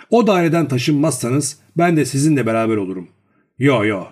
[0.09, 3.07] O daireden taşınmazsanız ben de sizinle beraber olurum.
[3.59, 4.03] Yo yo.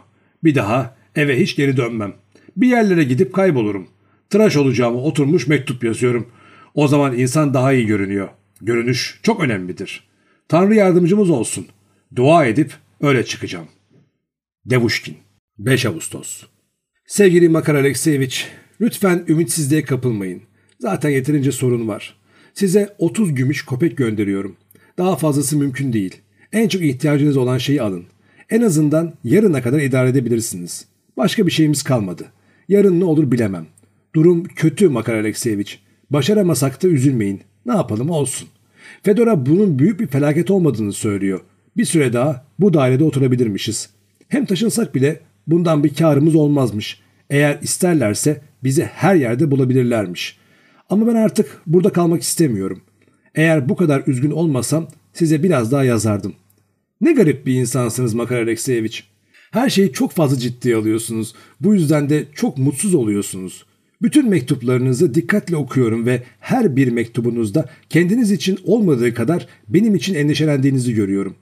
[0.44, 2.14] Bir daha eve hiç geri dönmem.
[2.58, 3.88] Bir yerlere gidip kaybolurum.
[4.30, 6.28] Tıraş olacağımı oturmuş mektup yazıyorum.
[6.74, 8.30] O zaman insan daha iyi görünüyor.
[8.62, 10.10] Görünüş çok önemlidir.
[10.48, 11.68] Tanrı yardımcımız olsun.
[12.16, 13.68] Dua edip öyle çıkacağım.
[14.66, 15.18] Devuşkin
[15.58, 16.44] 5 Ağustos
[17.08, 18.46] Sevgili Makar Alekseyevich,
[18.82, 20.42] lütfen ümitsizliğe kapılmayın.
[20.80, 22.16] Zaten yeterince sorun var.
[22.54, 24.56] Size 30 gümüş kopek gönderiyorum.
[24.98, 26.22] Daha fazlası mümkün değil.
[26.52, 28.06] En çok ihtiyacınız olan şeyi alın.
[28.50, 30.86] En azından yarına kadar idare edebilirsiniz.
[31.18, 32.26] Başka bir şeyimiz kalmadı.
[32.68, 33.68] Yarın ne olur bilemem.
[34.16, 35.76] Durum kötü Makar Alekseyevich.
[36.10, 37.42] Başaramasak da üzülmeyin.
[37.70, 38.48] Ne yapalım olsun.
[39.04, 41.40] Fedora bunun büyük bir felaket olmadığını söylüyor.
[41.78, 43.90] Bir süre daha bu dairede oturabilirmişiz.
[44.28, 47.00] Hem taşınsak bile bundan bir karımız olmazmış.
[47.30, 50.38] Eğer isterlerse bizi her yerde bulabilirlermiş.
[50.90, 52.82] Ama ben artık burada kalmak istemiyorum.
[53.36, 56.34] Eğer bu kadar üzgün olmasam size biraz daha yazardım.
[57.02, 59.02] Ne garip bir insansınız Makar Alekseyevich.
[59.52, 61.36] Her şeyi çok fazla ciddiye alıyorsunuz.
[61.62, 63.66] Bu yüzden de çok mutsuz oluyorsunuz.
[64.02, 70.94] Bütün mektuplarınızı dikkatle okuyorum ve her bir mektubunuzda kendiniz için olmadığı kadar benim için endişelendiğinizi
[70.94, 71.36] görüyorum.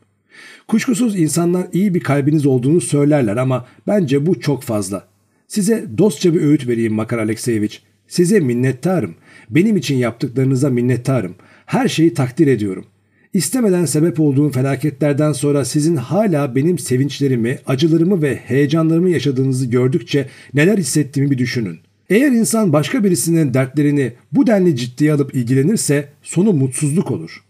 [0.68, 5.08] Kuşkusuz insanlar iyi bir kalbiniz olduğunu söylerler ama bence bu çok fazla.
[5.48, 7.78] Size dostça bir öğüt vereyim Makar Alekseyevich.
[8.08, 9.16] Size minnettarım.
[9.50, 11.36] Benim için yaptıklarınıza minnettarım.
[11.66, 12.86] Her şeyi takdir ediyorum.
[13.34, 20.78] İstemeden sebep olduğum felaketlerden sonra sizin hala benim sevinçlerimi, acılarımı ve heyecanlarımı yaşadığınızı gördükçe neler
[20.78, 21.80] hissettiğimi bir düşünün.
[22.10, 27.44] Eğer insan başka birisinin dertlerini bu denli ciddiye alıp ilgilenirse sonu mutsuzluk olur.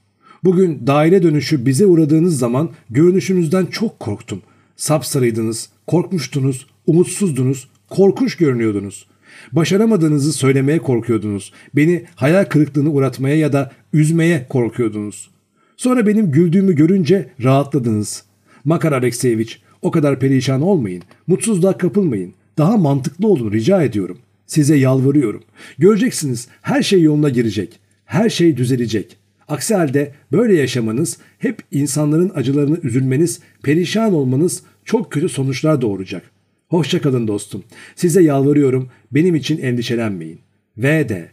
[0.43, 4.41] Bugün daire dönüşü bize uğradığınız zaman görünüşünüzden çok korktum.
[4.75, 9.07] Sapsarıydınız, korkmuştunuz, umutsuzdunuz, korkunç görünüyordunuz.
[9.51, 11.53] Başaramadığınızı söylemeye korkuyordunuz.
[11.75, 15.29] Beni hayal kırıklığına uğratmaya ya da üzmeye korkuyordunuz.
[15.77, 18.23] Sonra benim güldüğümü görünce rahatladınız.
[18.65, 21.03] Makar Alekseyevich, o kadar perişan olmayın.
[21.27, 22.33] Mutsuzluğa kapılmayın.
[22.57, 24.17] Daha mantıklı olun rica ediyorum.
[24.47, 25.43] Size yalvarıyorum.
[25.77, 27.79] Göreceksiniz her şey yoluna girecek.
[28.05, 29.17] Her şey düzelecek.
[29.47, 36.31] Aksi halde böyle yaşamanız, hep insanların acılarını üzülmeniz, perişan olmanız çok kötü sonuçlar doğuracak.
[36.67, 37.63] Hoşçakalın dostum.
[37.95, 38.89] Size yalvarıyorum.
[39.11, 40.39] Benim için endişelenmeyin.
[40.77, 41.29] V.D.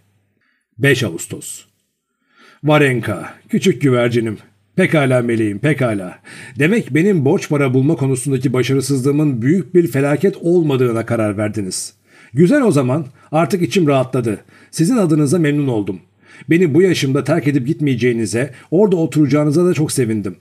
[0.79, 1.65] 5 Ağustos
[2.65, 4.39] Varenka, küçük güvercinim.
[4.77, 6.19] Pekala meleğim, pekala.
[6.59, 11.95] Demek benim borç para bulma konusundaki başarısızlığımın büyük bir felaket olmadığına karar verdiniz.
[12.35, 14.41] Güzel o zaman, artık içim rahatladı.
[14.71, 16.01] Sizin adınıza memnun oldum.
[16.51, 20.37] Beni bu yaşımda terk edip gitmeyeceğinize, orada oturacağınıza da çok sevindim.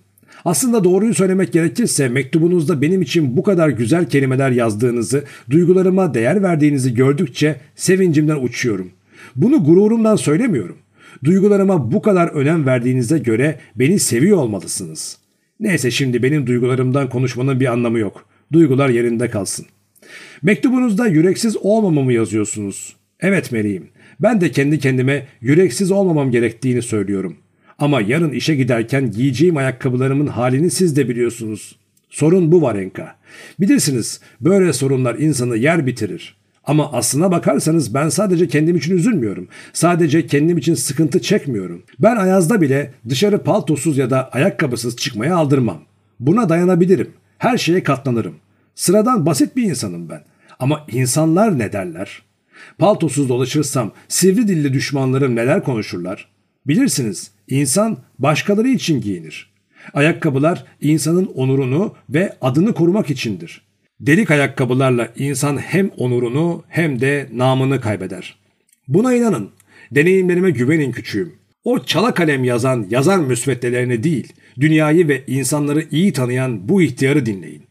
[0.46, 6.94] Aslında doğruyu söylemek gerekirse mektubunuzda benim için bu kadar güzel kelimeler yazdığınızı, duygularıma değer verdiğinizi
[6.94, 8.92] gördükçe sevincimden uçuyorum.
[9.36, 10.78] Bunu gururumdan söylemiyorum.
[11.24, 15.18] Duygularıma bu kadar önem verdiğinize göre beni seviyor olmalısınız.
[15.60, 18.26] Neyse şimdi benim duygularımdan konuşmanın bir anlamı yok.
[18.54, 19.66] Duygular yerinde kalsın.
[20.42, 22.96] Mektubunuzda yüreksiz olmamamı yazıyorsunuz.
[23.20, 23.88] Evet meleğim.
[24.20, 27.36] Ben de kendi kendime yüreksiz olmamam gerektiğini söylüyorum.
[27.80, 31.76] Ama yarın işe giderken giyeceğim ayakkabılarımın halini siz de biliyorsunuz.
[32.10, 33.16] Sorun bu Varenka.
[33.60, 36.36] Bilirsiniz böyle sorunlar insanı yer bitirir.
[36.64, 39.48] Ama aslına bakarsanız ben sadece kendim için üzülmüyorum.
[39.74, 41.84] Sadece kendim için sıkıntı çekmiyorum.
[42.00, 45.82] Ben Ayaz'da bile dışarı paltosuz ya da ayakkabısız çıkmaya aldırmam.
[46.20, 47.10] Buna dayanabilirim.
[47.38, 48.36] Her şeye katlanırım.
[48.76, 50.24] Sıradan basit bir insanım ben.
[50.60, 52.22] Ama insanlar ne derler?
[52.78, 56.30] Paltosuz dolaşırsam sivri dilli düşmanlarım neler konuşurlar?
[56.68, 59.54] Bilirsiniz insan başkaları için giyinir.
[59.94, 63.62] Ayakkabılar insanın onurunu ve adını korumak içindir.
[64.00, 68.36] Delik ayakkabılarla insan hem onurunu hem de namını kaybeder.
[68.88, 69.50] Buna inanın.
[69.92, 71.34] Deneyimlerime güvenin küçüğüm.
[71.64, 77.64] O çala kalem yazan yazar müsveddelerini değil, dünyayı ve insanları iyi tanıyan bu ihtiyarı dinleyin.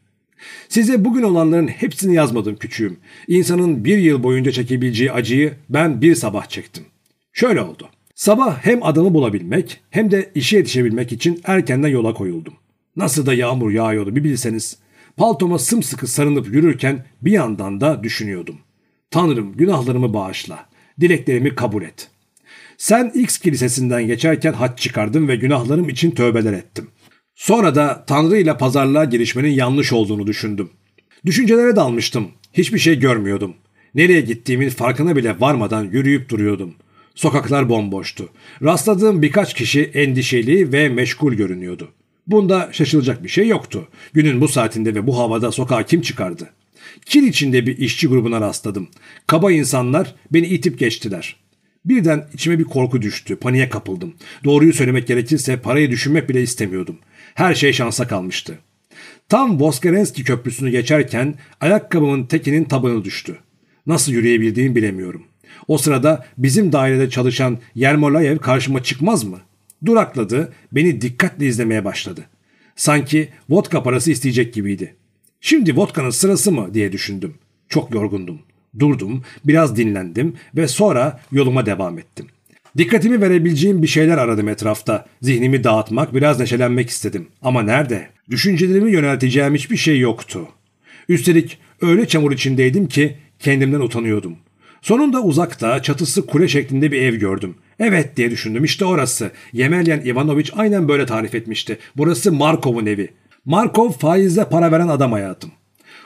[0.68, 2.96] Size bugün olanların hepsini yazmadım küçüğüm.
[3.28, 6.84] İnsanın bir yıl boyunca çekebileceği acıyı ben bir sabah çektim.
[7.32, 7.88] Şöyle oldu.
[8.14, 12.54] Sabah hem adamı bulabilmek hem de işe yetişebilmek için erkenden yola koyuldum.
[12.96, 14.78] Nasıl da yağmur yağıyordu bir bilseniz.
[15.16, 18.58] Paltoma sımsıkı sarınıp yürürken bir yandan da düşünüyordum.
[19.10, 20.66] Tanrım günahlarımı bağışla.
[21.00, 22.08] Dileklerimi kabul et.
[22.76, 26.88] Sen X kilisesinden geçerken haç çıkardım ve günahlarım için tövbeler ettim.
[27.42, 30.70] Sonra da Tanrı ile pazarlığa girişmenin yanlış olduğunu düşündüm.
[31.26, 32.28] Düşüncelere dalmıştım.
[32.52, 33.54] Hiçbir şey görmüyordum.
[33.94, 36.74] Nereye gittiğimin farkına bile varmadan yürüyüp duruyordum.
[37.14, 38.28] Sokaklar bomboştu.
[38.62, 41.88] Rastladığım birkaç kişi endişeli ve meşgul görünüyordu.
[42.26, 43.88] Bunda şaşılacak bir şey yoktu.
[44.12, 46.50] Günün bu saatinde ve bu havada sokağa kim çıkardı?
[47.06, 48.88] Kil içinde bir işçi grubuna rastladım.
[49.26, 51.36] Kaba insanlar beni itip geçtiler.
[51.84, 53.36] Birden içime bir korku düştü.
[53.36, 54.14] Paniğe kapıldım.
[54.44, 56.98] Doğruyu söylemek gerekirse parayı düşünmek bile istemiyordum.
[57.34, 58.58] Her şey şansa kalmıştı.
[59.28, 63.38] Tam Voskerenski köprüsünü geçerken ayakkabımın tekinin tabanı düştü.
[63.86, 65.22] Nasıl yürüyebildiğimi bilemiyorum.
[65.68, 69.38] O sırada bizim dairede çalışan Yermolayev karşıma çıkmaz mı?
[69.84, 72.24] Durakladı, beni dikkatle izlemeye başladı.
[72.76, 74.94] Sanki vodka parası isteyecek gibiydi.
[75.40, 77.34] Şimdi vodkanın sırası mı diye düşündüm.
[77.68, 78.38] Çok yorgundum.
[78.78, 82.26] Durdum, biraz dinlendim ve sonra yoluma devam ettim.
[82.78, 85.06] Dikkatimi verebileceğim bir şeyler aradım etrafta.
[85.22, 87.28] Zihnimi dağıtmak, biraz neşelenmek istedim.
[87.42, 88.08] Ama nerede?
[88.30, 90.48] Düşüncelerimi yönelteceğim hiçbir şey yoktu.
[91.08, 94.36] Üstelik öyle çamur içindeydim ki kendimden utanıyordum.
[94.82, 97.54] Sonunda uzakta çatısı kule şeklinde bir ev gördüm.
[97.78, 99.30] Evet diye düşündüm işte orası.
[99.52, 101.78] Yemelyan Ivanoviç aynen böyle tarif etmişti.
[101.96, 103.08] Burası Markov'un evi.
[103.44, 105.50] Markov faizle para veren adam hayatım.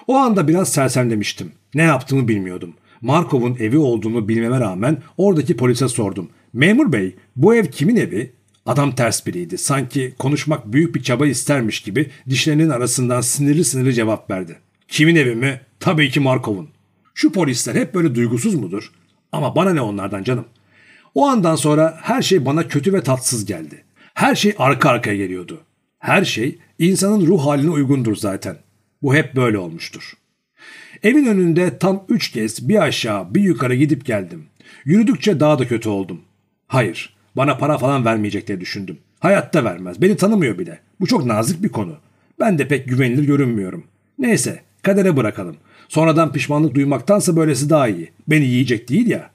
[0.07, 1.53] O anda biraz sersemlemiştim.
[1.75, 2.75] Ne yaptığımı bilmiyordum.
[3.01, 6.29] Markov'un evi olduğunu bilmeme rağmen oradaki polise sordum.
[6.57, 8.33] Memur bey bu ev kimin evi?
[8.67, 9.59] Adam ters biriydi.
[9.59, 14.57] Sanki konuşmak büyük bir çaba istermiş gibi dişlerinin arasından sinirli sinirli cevap verdi.
[14.89, 15.61] Kimin evi mi?
[15.81, 16.69] Tabii ki Markov'un.
[17.15, 18.93] Şu polisler hep böyle duygusuz mudur?
[19.33, 20.45] Ama bana ne onlardan canım.
[21.15, 23.85] O andan sonra her şey bana kötü ve tatsız geldi.
[24.15, 25.61] Her şey arka arkaya geliyordu.
[25.99, 28.57] Her şey insanın ruh haline uygundur zaten.
[29.03, 30.13] Bu hep böyle olmuştur.
[31.03, 34.47] Evin önünde tam üç kez bir aşağı bir yukarı gidip geldim.
[34.85, 36.21] Yürüdükçe daha da kötü oldum.
[36.67, 38.99] Hayır, bana para falan vermeyecek diye düşündüm.
[39.21, 40.81] Hayatta vermez, beni tanımıyor bile.
[41.01, 41.97] Bu çok nazik bir konu.
[42.41, 43.85] Ben de pek güvenilir görünmüyorum.
[44.19, 45.57] Neyse, kadere bırakalım.
[45.89, 48.11] Sonradan pişmanlık duymaktansa böylesi daha iyi.
[48.29, 49.31] Beni yiyecek değil ya.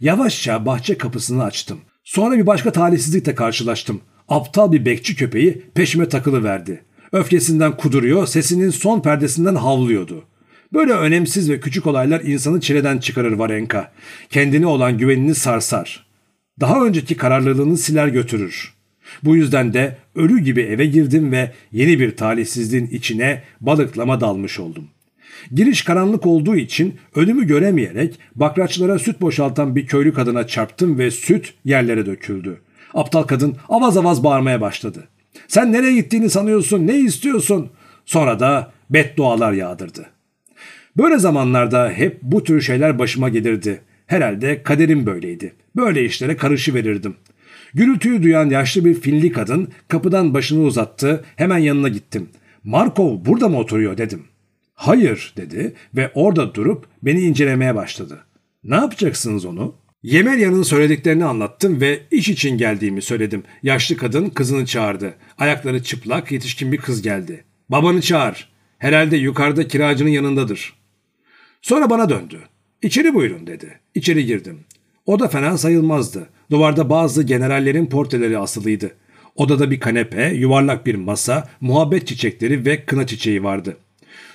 [0.00, 1.80] Yavaşça bahçe kapısını açtım.
[2.04, 4.00] Sonra bir başka talihsizlikle karşılaştım.
[4.28, 6.82] Aptal bir bekçi köpeği peşime takılı verdi.
[7.12, 10.24] Öfkesinden kuduruyor, sesinin son perdesinden havlıyordu.
[10.72, 13.92] Böyle önemsiz ve küçük olaylar insanı çileden çıkarır Varenka.
[14.30, 16.06] Kendine olan güvenini sarsar.
[16.60, 18.74] Daha önceki kararlılığını siler götürür.
[19.22, 24.84] Bu yüzden de ölü gibi eve girdim ve yeni bir talihsizliğin içine balıklama dalmış oldum.
[25.52, 31.54] Giriş karanlık olduğu için önümü göremeyerek bakraçlara süt boşaltan bir köylü kadına çarptım ve süt
[31.64, 32.60] yerlere döküldü.
[32.94, 35.08] Aptal kadın avaz avaz bağırmaya başladı.
[35.48, 37.70] Sen nereye gittiğini sanıyorsun, ne istiyorsun?
[38.06, 40.06] Sonra da beddualar yağdırdı.
[40.96, 43.80] Böyle zamanlarda hep bu tür şeyler başıma gelirdi.
[44.06, 45.52] Herhalde kaderim böyleydi.
[45.76, 47.16] Böyle işlere karışı verirdim.
[47.74, 51.24] Gürültüyü duyan yaşlı bir Finli kadın kapıdan başını uzattı.
[51.36, 52.28] Hemen yanına gittim.
[52.64, 54.22] Markov burada mı oturuyor dedim.
[54.74, 58.18] Hayır dedi ve orada durup beni incelemeye başladı.
[58.64, 59.74] Ne yapacaksınız onu?
[60.02, 63.42] Yemelya'nın söylediklerini anlattım ve iş için geldiğimi söyledim.
[63.62, 65.14] Yaşlı kadın kızını çağırdı.
[65.38, 67.44] Ayakları çıplak yetişkin bir kız geldi.
[67.68, 68.48] Babanı çağır.
[68.78, 70.74] Herhalde yukarıda kiracının yanındadır.
[71.62, 72.38] Sonra bana döndü.
[72.84, 73.80] İçeri buyurun dedi.
[73.94, 74.60] İçeri girdim.
[75.06, 76.28] O da fena sayılmazdı.
[76.50, 78.90] Duvarda bazı generallerin portreleri asılıydı.
[79.36, 83.76] Odada bir kanepe, yuvarlak bir masa, muhabbet çiçekleri ve kına çiçeği vardı.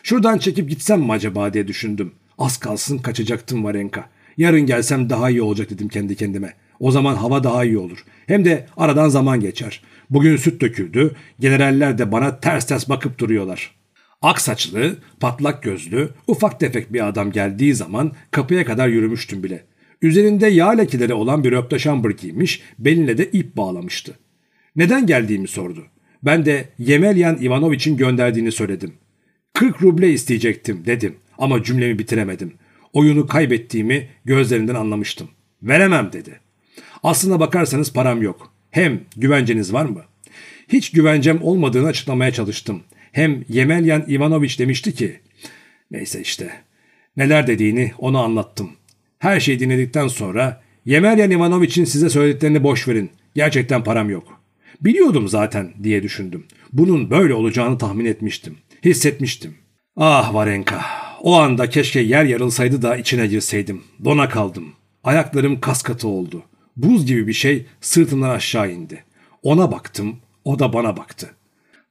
[0.03, 2.11] Şuradan çekip gitsem mi acaba diye düşündüm.
[2.37, 4.09] Az kalsın kaçacaktım Varenka.
[4.37, 6.53] Yarın gelsem daha iyi olacak dedim kendi kendime.
[6.79, 8.03] O zaman hava daha iyi olur.
[8.27, 9.81] Hem de aradan zaman geçer.
[10.09, 11.15] Bugün süt döküldü.
[11.39, 13.78] Generaller de bana ters ters bakıp duruyorlar.
[14.21, 19.63] Ak saçlı, patlak gözlü, ufak tefek bir adam geldiği zaman kapıya kadar yürümüştüm bile.
[20.01, 24.19] Üzerinde yağ lekeleri olan bir röpte şambır giymiş, beline de ip bağlamıştı.
[24.75, 25.85] Neden geldiğimi sordu.
[26.23, 28.93] Ben de Yemelyan Ivanoviç'in gönderdiğini söyledim.
[29.53, 32.53] 40 ruble isteyecektim dedim ama cümlemi bitiremedim.
[32.93, 35.27] Oyunu kaybettiğimi gözlerinden anlamıştım.
[35.63, 36.39] Veremem dedi.
[37.03, 38.53] Aslına bakarsanız param yok.
[38.71, 40.01] Hem güvenceniz var mı?
[40.67, 42.81] Hiç güvencem olmadığını açıklamaya çalıştım.
[43.11, 45.19] Hem Yemelyan Ivanoviç demişti ki...
[45.91, 46.51] Neyse işte.
[47.17, 48.71] Neler dediğini ona anlattım.
[49.19, 53.09] Her şeyi dinledikten sonra Yemelyan Ivanoviç'in size söylediklerini boş verin.
[53.35, 54.41] Gerçekten param yok.
[54.81, 56.45] Biliyordum zaten diye düşündüm.
[56.73, 58.57] Bunun böyle olacağını tahmin etmiştim.
[58.85, 59.55] Hissetmiştim.
[59.95, 60.81] Ah Varenka,
[61.21, 63.83] o anda keşke yer yarılsaydı da içine girseydim.
[64.05, 64.73] Dona kaldım.
[65.03, 66.43] Ayaklarım kas katı oldu.
[66.77, 69.03] Buz gibi bir şey sırtımdan aşağı indi.
[69.43, 71.35] Ona baktım, o da bana baktı.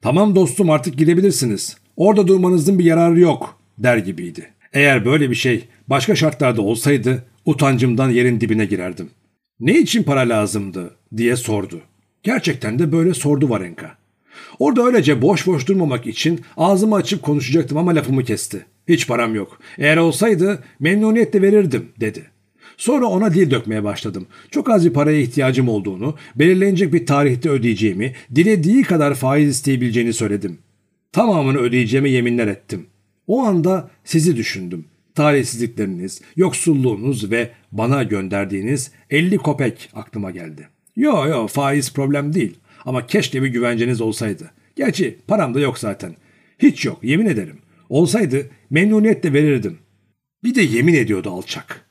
[0.03, 1.77] Tamam dostum artık gidebilirsiniz.
[1.97, 4.51] Orada durmanızın bir yararı yok der gibiydi.
[4.73, 9.11] Eğer böyle bir şey başka şartlarda olsaydı utancımdan yerin dibine girerdim.
[9.61, 11.81] Ne için para lazımdı diye sordu.
[12.23, 13.97] Gerçekten de böyle sordu Varenka.
[14.59, 18.67] Orada öylece boş boş durmamak için ağzımı açıp konuşacaktım ama lafımı kesti.
[18.89, 19.61] Hiç param yok.
[19.79, 22.31] Eğer olsaydı memnuniyetle verirdim dedi.
[22.79, 24.27] Sonra ona dil dökmeye başladım.
[24.51, 30.59] Çok az bir paraya ihtiyacım olduğunu, belirlenecek bir tarihte ödeyeceğimi, dilediği kadar faiz isteyebileceğini söyledim.
[31.13, 32.87] Tamamını ödeyeceğime yeminler ettim.
[33.27, 34.85] O anda sizi düşündüm.
[35.15, 40.69] Talihsizlikleriniz, yoksulluğunuz ve bana gönderdiğiniz 50 kopek aklıma geldi.
[40.97, 42.55] Yo yo faiz problem değil
[42.85, 44.51] ama keşke bir güvenceniz olsaydı.
[44.77, 46.15] Gerçi param da yok zaten.
[46.59, 47.59] Hiç yok yemin ederim.
[47.89, 49.79] Olsaydı memnuniyetle verirdim.
[50.45, 51.88] Bir de yemin ediyordu alçak.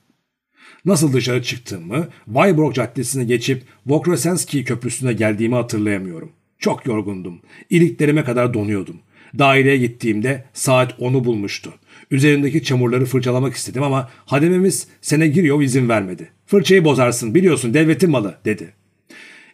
[0.88, 6.32] Nasıl dışarı çıktığımı, Vyborg Caddesi'ne geçip Vokrosenski Köprüsü'ne geldiğimi hatırlayamıyorum.
[6.58, 7.40] Çok yorgundum.
[7.70, 8.96] İliklerime kadar donuyordum.
[9.38, 11.72] Daireye gittiğimde saat 10'u bulmuştu.
[12.10, 16.28] Üzerimdeki çamurları fırçalamak istedim ama hadememiz sene giriyor izin vermedi.
[16.46, 18.72] Fırçayı bozarsın biliyorsun devletin malı dedi.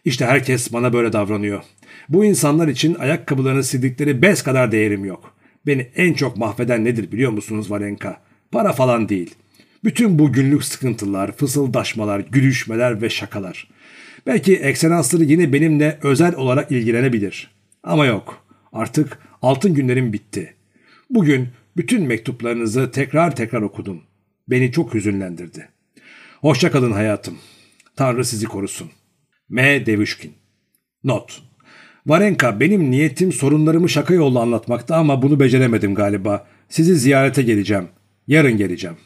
[0.05, 1.61] İşte herkes bana böyle davranıyor.
[2.09, 5.33] Bu insanlar için ayakkabılarını sildikleri bez kadar değerim yok.
[5.67, 8.21] Beni en çok mahveden nedir biliyor musunuz Valenka?
[8.51, 9.35] Para falan değil.
[9.85, 13.67] Bütün bu günlük sıkıntılar, fısıldaşmalar, gülüşmeler ve şakalar.
[14.27, 17.51] Belki ekselansları yine benimle özel olarak ilgilenebilir.
[17.83, 18.45] Ama yok.
[18.73, 20.53] Artık altın günlerim bitti.
[21.09, 24.01] Bugün bütün mektuplarınızı tekrar tekrar okudum.
[24.47, 25.69] Beni çok hüzünlendirdi.
[26.41, 27.37] Hoşça kalın hayatım.
[27.95, 28.89] Tanrı sizi korusun.
[29.49, 29.85] M.
[29.85, 30.33] Devüşkin
[31.03, 31.41] Not
[32.05, 36.47] Varenka benim niyetim sorunlarımı şaka yolla anlatmakta ama bunu beceremedim galiba.
[36.69, 37.87] Sizi ziyarete geleceğim.
[38.27, 38.97] Yarın geleceğim.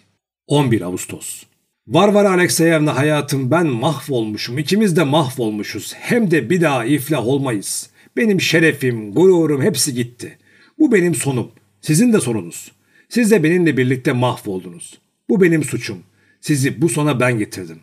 [0.49, 1.43] 11 Ağustos
[1.87, 4.57] Varvara Alekseyevna hayatım ben mahvolmuşum.
[4.57, 5.93] İkimiz de mahvolmuşuz.
[5.99, 7.89] Hem de bir daha iflah olmayız.
[8.17, 10.37] Benim şerefim, gururum hepsi gitti.
[10.79, 11.51] Bu benim sonum.
[11.81, 12.71] Sizin de sonunuz.
[13.09, 14.99] Siz de benimle birlikte mahvoldunuz.
[15.29, 15.97] Bu benim suçum.
[16.41, 17.79] Sizi bu sona ben getirdim.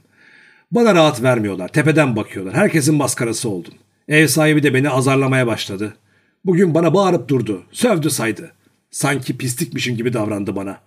[0.71, 1.69] Bana rahat vermiyorlar.
[1.69, 2.55] Tepeden bakıyorlar.
[2.55, 3.75] Herkesin maskarası oldum.
[4.09, 5.97] Ev sahibi de beni azarlamaya başladı.
[6.45, 7.63] Bugün bana bağırıp durdu.
[7.73, 8.53] Sövdü saydı.
[8.97, 10.81] Sanki pislikmişim gibi davrandı bana.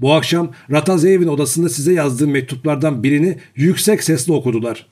[0.00, 4.86] Bu akşam Ratazeyev'in odasında size yazdığım mektuplardan birini yüksek sesle okudular.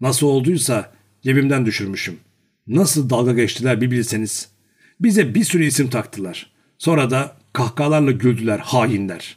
[0.00, 0.92] Nasıl olduysa
[1.22, 2.16] cebimden düşürmüşüm.
[2.66, 4.48] Nasıl dalga geçtiler bir bilseniz.
[5.00, 6.52] Bize bir sürü isim taktılar.
[6.78, 9.36] Sonra da kahkahalarla güldüler hainler.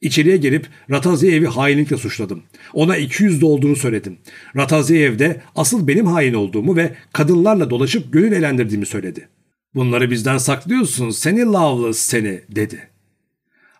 [0.00, 2.42] İçeriye gelip Rataziyev'i hainlikle suçladım.
[2.72, 4.18] Ona 200'de olduğunu söyledim.
[4.56, 9.28] Rataziyev de asıl benim hain olduğumu ve kadınlarla dolaşıp gönül eğlendirdiğimi söyledi.
[9.74, 12.88] Bunları bizden saklıyorsun seni Loveless seni dedi.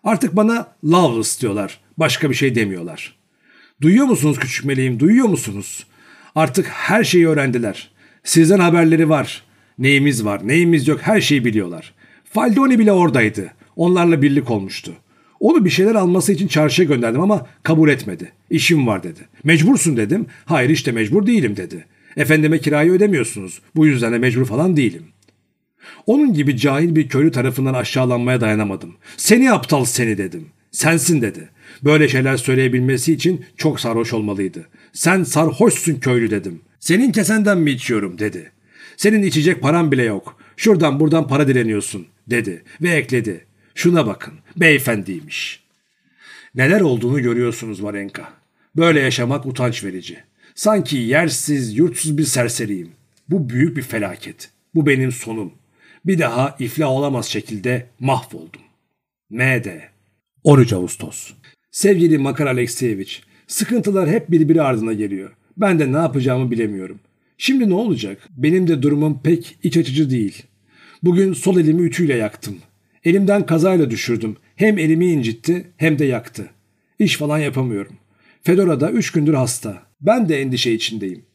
[0.03, 1.79] Artık bana Loveless diyorlar.
[1.97, 3.15] Başka bir şey demiyorlar.
[3.81, 5.85] Duyuyor musunuz küçük meleğim duyuyor musunuz?
[6.35, 7.91] Artık her şeyi öğrendiler.
[8.23, 9.43] Sizden haberleri var.
[9.79, 11.93] Neyimiz var neyimiz yok her şeyi biliyorlar.
[12.33, 13.51] Faldoni bile oradaydı.
[13.75, 14.93] Onlarla birlik olmuştu.
[15.39, 18.31] Onu bir şeyler alması için çarşıya gönderdim ama kabul etmedi.
[18.49, 19.19] İşim var dedi.
[19.43, 20.25] Mecbursun dedim.
[20.45, 21.85] Hayır işte mecbur değilim dedi.
[22.17, 23.61] Efendime kirayı ödemiyorsunuz.
[23.75, 25.03] Bu yüzden de mecbur falan değilim.
[26.05, 28.95] Onun gibi cahil bir köylü tarafından aşağılanmaya dayanamadım.
[29.17, 30.47] Seni aptal seni dedim.
[30.71, 31.49] Sensin dedi.
[31.83, 34.67] Böyle şeyler söyleyebilmesi için çok sarhoş olmalıydı.
[34.93, 36.61] Sen sarhoşsun köylü dedim.
[36.79, 38.51] Senin kesenden mi içiyorum dedi.
[38.97, 40.37] Senin içecek paran bile yok.
[40.57, 43.45] Şuradan buradan para dileniyorsun dedi ve ekledi.
[43.75, 45.63] Şuna bakın beyefendiymiş.
[46.55, 48.33] Neler olduğunu görüyorsunuz Varenka.
[48.75, 50.17] Böyle yaşamak utanç verici.
[50.55, 52.89] Sanki yersiz, yurtsuz bir serseriyim.
[53.29, 54.49] Bu büyük bir felaket.
[54.75, 55.53] Bu benim sonum.
[56.05, 58.61] Bir daha iflah olamaz şekilde mahvoldum.
[59.29, 59.89] M.D.
[60.43, 61.33] 13 Ağustos
[61.71, 63.13] Sevgili Makar Alekseyevich,
[63.47, 65.35] sıkıntılar hep birbiri ardına geliyor.
[65.57, 66.99] Ben de ne yapacağımı bilemiyorum.
[67.37, 68.29] Şimdi ne olacak?
[68.37, 70.43] Benim de durumum pek iç açıcı değil.
[71.03, 72.57] Bugün sol elimi ütüyle yaktım.
[73.03, 74.37] Elimden kazayla düşürdüm.
[74.55, 76.49] Hem elimi incitti hem de yaktı.
[76.99, 77.93] İş falan yapamıyorum.
[78.43, 79.83] Fedora da üç gündür hasta.
[80.01, 81.25] Ben de endişe içindeyim.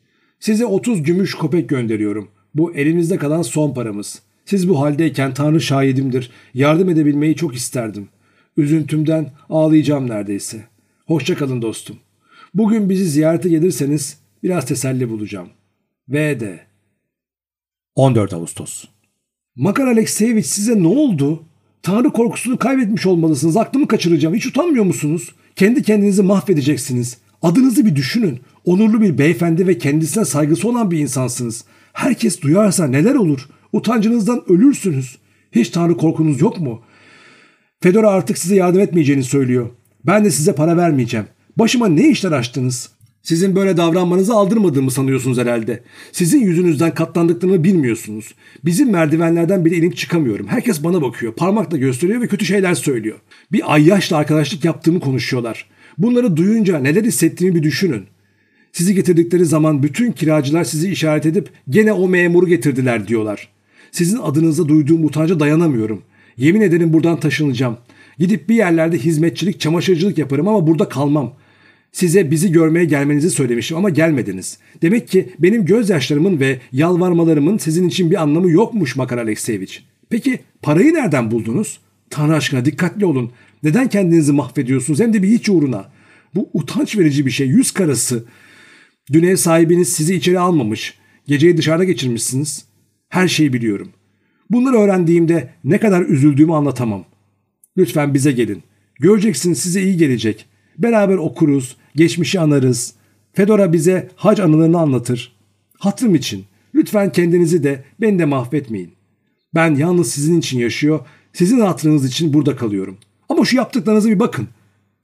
[0.41, 2.29] Size 30 gümüş kopek gönderiyorum.
[2.55, 4.23] Bu elimizde kalan son paramız.
[4.51, 6.31] Siz bu haldeyken Tanrı şahidimdir.
[6.55, 8.09] Yardım edebilmeyi çok isterdim.
[8.57, 10.65] Üzüntümden ağlayacağım neredeyse.
[11.07, 11.97] Hoşça kalın dostum.
[12.55, 15.49] Bugün bizi ziyarete gelirseniz biraz teselli bulacağım.
[16.09, 16.61] V.D.
[17.95, 18.85] 14 Ağustos
[19.57, 21.43] Makar Alekseyevich size ne oldu?
[21.83, 23.57] Tanrı korkusunu kaybetmiş olmalısınız.
[23.57, 24.35] Aklımı kaçıracağım.
[24.35, 25.35] Hiç utanmıyor musunuz?
[25.57, 27.19] Kendi kendinizi mahvedeceksiniz.
[27.43, 28.41] Adınızı bir düşünün.
[28.65, 31.65] Onurlu bir beyefendi ve kendisine saygısı olan bir insansınız.
[31.93, 33.49] Herkes duyarsa neler olur?
[33.73, 35.19] Utancınızdan ölürsünüz.
[35.53, 36.83] Hiç Tanrı korkunuz yok mu?
[37.81, 39.71] Fedora artık size yardım etmeyeceğini söylüyor.
[40.07, 41.27] Ben de size para vermeyeceğim.
[41.57, 42.91] Başıma ne işler açtınız?
[43.23, 45.83] Sizin böyle davranmanızı aldırmadığımı sanıyorsunuz herhalde.
[46.13, 48.35] Sizin yüzünüzden katlandıklarını bilmiyorsunuz.
[48.65, 50.47] Bizim merdivenlerden bile inip çıkamıyorum.
[50.47, 53.19] Herkes bana bakıyor, parmakla gösteriyor ve kötü şeyler söylüyor.
[53.53, 55.67] Bir ayyaşla arkadaşlık yaptığımı konuşuyorlar.
[55.99, 58.07] Bunları duyunca neler hissettiğimi bir düşünün.
[58.73, 63.49] Sizi getirdikleri zaman bütün kiracılar sizi işaret edip gene o memuru getirdiler diyorlar.
[63.93, 66.03] Sizin adınıza duyduğum utanca dayanamıyorum.
[66.37, 67.79] Yemin ederim buradan taşınacağım.
[68.19, 71.35] Gidip bir yerlerde hizmetçilik, çamaşırcılık yaparım ama burada kalmam.
[71.93, 74.59] Size bizi görmeye gelmenizi söylemiştim ama gelmediniz.
[74.83, 79.79] Demek ki benim gözyaşlarımın ve yalvarmalarımın sizin için bir anlamı yokmuş Makar Alekseyevich.
[80.11, 81.81] Peki parayı nereden buldunuz?
[82.11, 83.31] Tanrı aşkına dikkatli olun.
[83.63, 85.91] Neden kendinizi mahvediyorsunuz hem de bir hiç uğruna?
[86.35, 87.47] Bu utanç verici bir şey.
[87.47, 88.25] Yüz karası.
[89.13, 90.95] Dün ev sahibiniz sizi içeri almamış.
[91.27, 92.65] Geceyi dışarıda geçirmişsiniz.
[93.11, 93.89] Her şeyi biliyorum.
[94.51, 97.05] Bunları öğrendiğimde ne kadar üzüldüğümü anlatamam.
[97.77, 98.63] Lütfen bize gelin.
[99.01, 100.47] Göreceksiniz size iyi gelecek.
[100.79, 102.95] Beraber okuruz, geçmişi anarız.
[103.33, 105.33] Fedora bize hac anılarını anlatır.
[105.79, 106.45] Hatırım için
[106.75, 108.93] lütfen kendinizi de beni de mahvetmeyin.
[109.55, 111.01] Ben yalnız sizin için yaşıyor,
[111.33, 112.99] sizin hatırınız için burada kalıyorum.
[113.29, 114.49] Ama şu yaptıklarınızı bir bakın.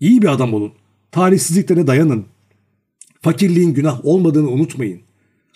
[0.00, 0.72] İyi bir adam olun.
[1.12, 2.24] Talihsizliklere dayanın.
[3.20, 5.00] Fakirliğin günah olmadığını unutmayın.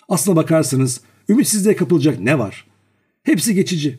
[0.09, 2.65] Aslına bakarsanız ümitsizliğe kapılacak ne var?
[3.23, 3.97] Hepsi geçici.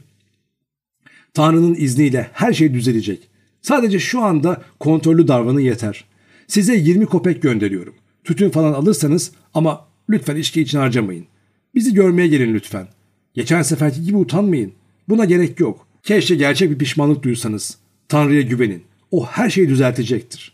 [1.35, 3.29] Tanrı'nın izniyle her şey düzelecek.
[3.63, 6.05] Sadece şu anda kontrollü davranın yeter.
[6.47, 7.95] Size 20 kopek gönderiyorum.
[8.25, 11.27] Tütün falan alırsanız ama lütfen içki için harcamayın.
[11.75, 12.89] Bizi görmeye gelin lütfen.
[13.35, 14.73] Geçen seferki gibi utanmayın.
[15.09, 15.87] Buna gerek yok.
[16.03, 17.79] Keşke gerçek bir pişmanlık duysanız.
[18.09, 18.85] Tanrı'ya güvenin.
[19.11, 20.53] O her şeyi düzeltecektir.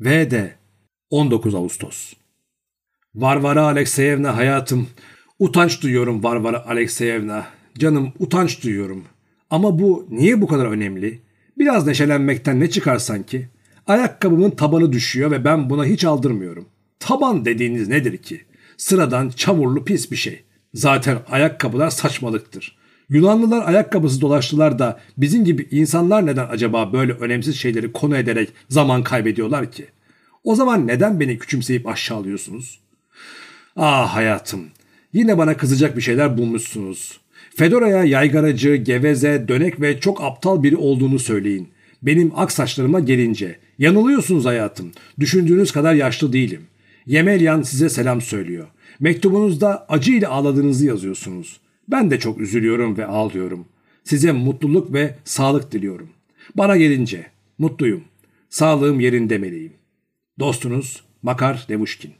[0.00, 0.54] Ve de
[1.10, 2.12] 19 Ağustos.
[3.14, 4.88] Varvara Alekseyevna hayatım.
[5.38, 7.46] Utanç duyuyorum Varvara Alekseyevna.
[7.78, 9.04] Canım utanç duyuyorum.
[9.50, 11.20] Ama bu niye bu kadar önemli?
[11.58, 13.48] Biraz neşelenmekten ne çıkar sanki?
[13.86, 16.66] Ayakkabımın tabanı düşüyor ve ben buna hiç aldırmıyorum.
[17.00, 18.40] Taban dediğiniz nedir ki?
[18.76, 20.42] Sıradan çamurlu pis bir şey.
[20.74, 22.78] Zaten ayakkabılar saçmalıktır.
[23.08, 29.02] Yunanlılar ayakkabısı dolaştılar da bizim gibi insanlar neden acaba böyle önemsiz şeyleri konu ederek zaman
[29.02, 29.86] kaybediyorlar ki?
[30.44, 32.80] O zaman neden beni küçümseyip aşağılıyorsunuz?
[33.76, 34.64] Ah hayatım,
[35.12, 37.20] yine bana kızacak bir şeyler bulmuşsunuz.
[37.56, 41.68] Fedora'ya yaygaracı, geveze, dönek ve çok aptal biri olduğunu söyleyin.
[42.02, 43.58] Benim ak saçlarıma gelince.
[43.78, 44.92] Yanılıyorsunuz hayatım.
[45.20, 46.62] Düşündüğünüz kadar yaşlı değilim.
[47.06, 48.66] Yemelyan size selam söylüyor.
[49.00, 51.60] Mektubunuzda acı ile ağladığınızı yazıyorsunuz.
[51.88, 53.64] Ben de çok üzülüyorum ve ağlıyorum.
[54.04, 56.08] Size mutluluk ve sağlık diliyorum.
[56.54, 57.26] Bana gelince
[57.58, 58.04] mutluyum.
[58.50, 59.72] Sağlığım yerinde meleğim.
[60.38, 62.12] Dostunuz Makar Devuşkin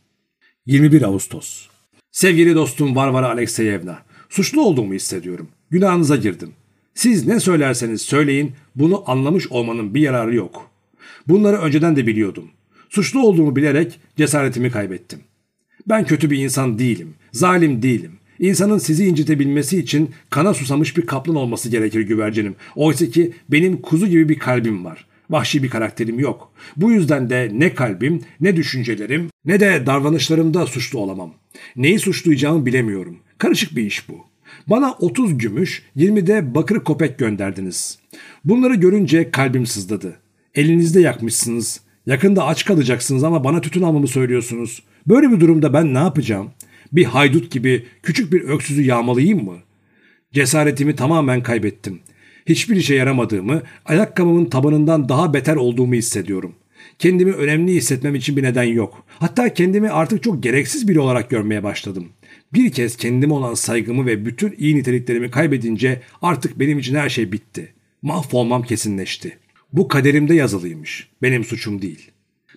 [0.66, 1.67] 21 Ağustos
[2.12, 3.98] Sevgili dostum Varvara Alekseyevna,
[4.28, 5.48] suçlu olduğumu hissediyorum.
[5.70, 6.52] Günahınıza girdim.
[6.94, 10.70] Siz ne söylerseniz söyleyin bunu anlamış olmanın bir yararı yok.
[11.28, 12.50] Bunları önceden de biliyordum.
[12.88, 15.20] Suçlu olduğumu bilerek cesaretimi kaybettim.
[15.88, 18.12] Ben kötü bir insan değilim, zalim değilim.
[18.38, 22.56] İnsanın sizi incitebilmesi için kana susamış bir kaplan olması gerekir güvercinim.
[22.76, 25.06] Oysa ki benim kuzu gibi bir kalbim var.
[25.30, 26.52] Vahşi bir karakterim yok.
[26.76, 31.34] Bu yüzden de ne kalbim, ne düşüncelerim, ne de davranışlarımda suçlu olamam.
[31.76, 33.16] Neyi suçlayacağımı bilemiyorum.
[33.38, 34.26] Karışık bir iş bu.
[34.66, 37.98] Bana 30 gümüş, 20 de bakır kopek gönderdiniz.
[38.44, 40.16] Bunları görünce kalbim sızladı.
[40.54, 41.80] Elinizde yakmışsınız.
[42.06, 44.82] Yakında aç kalacaksınız ama bana tütün almamı söylüyorsunuz.
[45.06, 46.50] Böyle bir durumda ben ne yapacağım?
[46.92, 49.56] Bir haydut gibi küçük bir öksüzü yağmalayayım mı?
[50.32, 52.00] Cesaretimi tamamen kaybettim.
[52.48, 56.54] Hiçbir işe yaramadığımı, ayakkabımın tabanından daha beter olduğumu hissediyorum.
[56.98, 59.04] Kendimi önemli hissetmem için bir neden yok.
[59.08, 62.08] Hatta kendimi artık çok gereksiz biri olarak görmeye başladım.
[62.52, 67.32] Bir kez kendime olan saygımı ve bütün iyi niteliklerimi kaybedince artık benim için her şey
[67.32, 67.72] bitti.
[68.02, 69.38] Mahvolmam kesinleşti.
[69.72, 71.08] Bu kaderimde yazılıymış.
[71.22, 72.10] Benim suçum değil.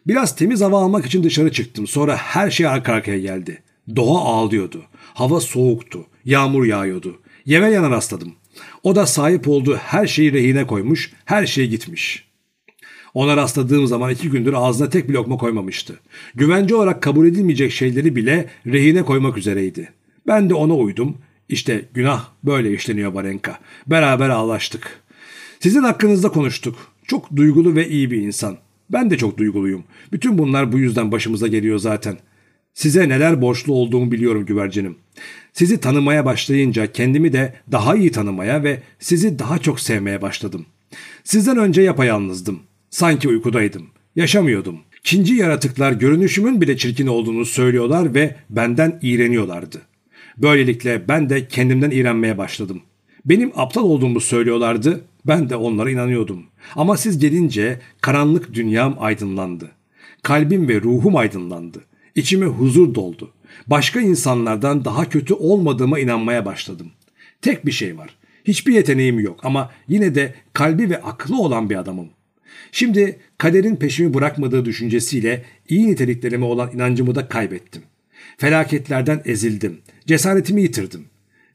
[0.07, 1.87] Biraz temiz hava almak için dışarı çıktım.
[1.87, 3.63] Sonra her şey arka arkaya geldi.
[3.95, 4.83] Doğa ağlıyordu.
[5.13, 6.05] Hava soğuktu.
[6.25, 7.21] Yağmur yağıyordu.
[7.45, 8.33] Yemelyana rastladım.
[8.84, 12.32] O da sahip olduğu her şeyi rehine koymuş, her şey gitmiş.
[13.14, 15.99] Ona rastladığım zaman iki gündür ağzına tek bir lokma koymamıştı.
[16.36, 19.91] Güvence olarak kabul edilmeyecek şeyleri bile rehine koymak üzereydi.
[20.28, 21.18] Ben de ona uydum.
[21.49, 23.60] İşte günah böyle işleniyor Barenka.
[23.88, 25.02] Beraber ağlaştık.
[25.60, 26.78] Sizin hakkınızda konuştuk.
[27.08, 28.58] Çok duygulu ve iyi bir insan.
[28.89, 29.84] Ben de çok duyguluyum.
[30.12, 32.18] Bütün bunlar bu yüzden başımıza geliyor zaten.
[32.74, 34.95] Size neler borçlu olduğumu biliyorum güvercinim.
[35.53, 40.65] Sizi tanımaya başlayınca kendimi de daha iyi tanımaya ve sizi daha çok sevmeye başladım.
[41.24, 42.59] Sizden önce yapayalnızdım.
[42.89, 43.88] Sanki uykudaydım.
[44.15, 44.80] Yaşamıyordum.
[45.03, 49.82] Kinci yaratıklar görünüşümün bile çirkin olduğunu söylüyorlar ve benden iğreniyorlardı.
[50.38, 52.82] Böylelikle ben de kendimden iğrenmeye başladım.
[53.26, 56.43] Benim aptal olduğumu söylüyorlardı, ben de onlara inanıyordum.
[56.76, 59.72] Ama siz gelince karanlık dünyam aydınlandı.
[60.22, 61.82] Kalbim ve ruhum aydınlandı.
[62.16, 63.32] İçime huzur doldu.
[63.68, 66.91] Başka insanlardan daha kötü olmadığıma inanmaya başladım.
[67.41, 68.16] Tek bir şey var.
[68.45, 72.09] Hiçbir yeteneğim yok ama yine de kalbi ve aklı olan bir adamım.
[72.72, 77.82] Şimdi kaderin peşimi bırakmadığı düşüncesiyle iyi niteliklerime olan inancımı da kaybettim.
[78.38, 79.80] Felaketlerden ezildim.
[80.07, 81.05] Cesaretimi yitirdim.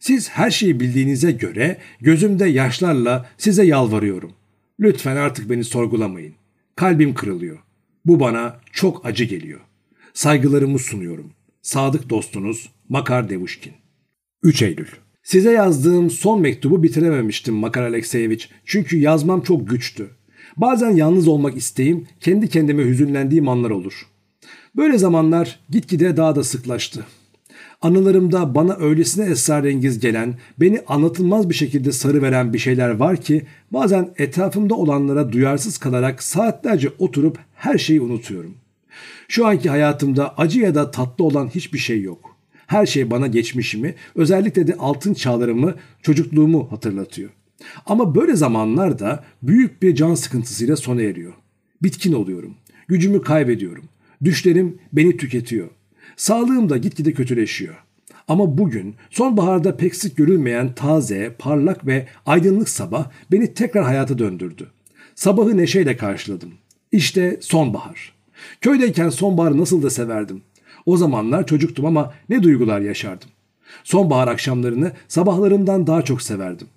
[0.01, 4.33] Siz her şeyi bildiğinize göre gözümde yaşlarla size yalvarıyorum.
[4.81, 6.35] Lütfen artık beni sorgulamayın.
[6.77, 7.59] Kalbim kırılıyor.
[8.05, 9.61] Bu bana çok acı geliyor.
[10.17, 11.31] Saygılarımı sunuyorum.
[11.63, 13.73] Sadık dostunuz Makar Devuşkin.
[14.43, 14.87] 3 Eylül
[15.23, 18.51] Size yazdığım son mektubu bitirememiştim Makar Alekseyeviç.
[18.65, 20.11] Çünkü yazmam çok güçtü.
[20.57, 24.07] Bazen yalnız olmak isteğim, kendi kendime hüzünlendiğim anlar olur.
[24.77, 27.07] Böyle zamanlar gitgide daha da sıklaştı.
[27.83, 33.47] Anılarımda bana öylesine esrarengiz gelen, beni anlatılmaz bir şekilde sarı veren bir şeyler var ki
[33.71, 38.55] bazen etrafımda olanlara duyarsız kalarak saatlerce oturup her şeyi unutuyorum.
[39.29, 42.37] Şu anki hayatımda acı ya da tatlı olan hiçbir şey yok.
[42.67, 47.31] Her şey bana geçmişimi, özellikle de altın çağlarımı, çocukluğumu hatırlatıyor.
[47.87, 51.33] Ama böyle zamanlarda büyük bir can sıkıntısıyla sona eriyor.
[51.83, 52.55] Bitkin oluyorum.
[52.89, 53.85] Gücümü kaybediyorum.
[54.25, 55.69] Düşlerim beni tüketiyor.
[56.17, 57.75] Sağlığım da gitgide kötüleşiyor.
[58.29, 64.71] Ama bugün sonbaharda pek sık görülmeyen taze, parlak ve aydınlık sabah beni tekrar hayata döndürdü.
[65.15, 66.55] Sabahı neşeyle karşıladım.
[66.93, 68.16] İşte sonbahar.
[68.61, 70.43] Köydeyken sonbaharı nasıl da severdim.
[70.87, 73.29] O zamanlar çocuktum ama ne duygular yaşardım.
[73.85, 76.69] Sonbahar akşamlarını sabahlarımdan daha çok severdim.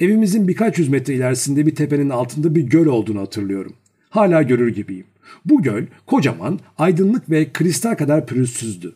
[0.00, 3.72] Evimizin birkaç yüz metre ilerisinde bir tepenin altında bir göl olduğunu hatırlıyorum.
[4.10, 5.06] Hala görür gibiyim.
[5.44, 8.94] Bu göl kocaman, aydınlık ve kristal kadar pürüzsüzdü.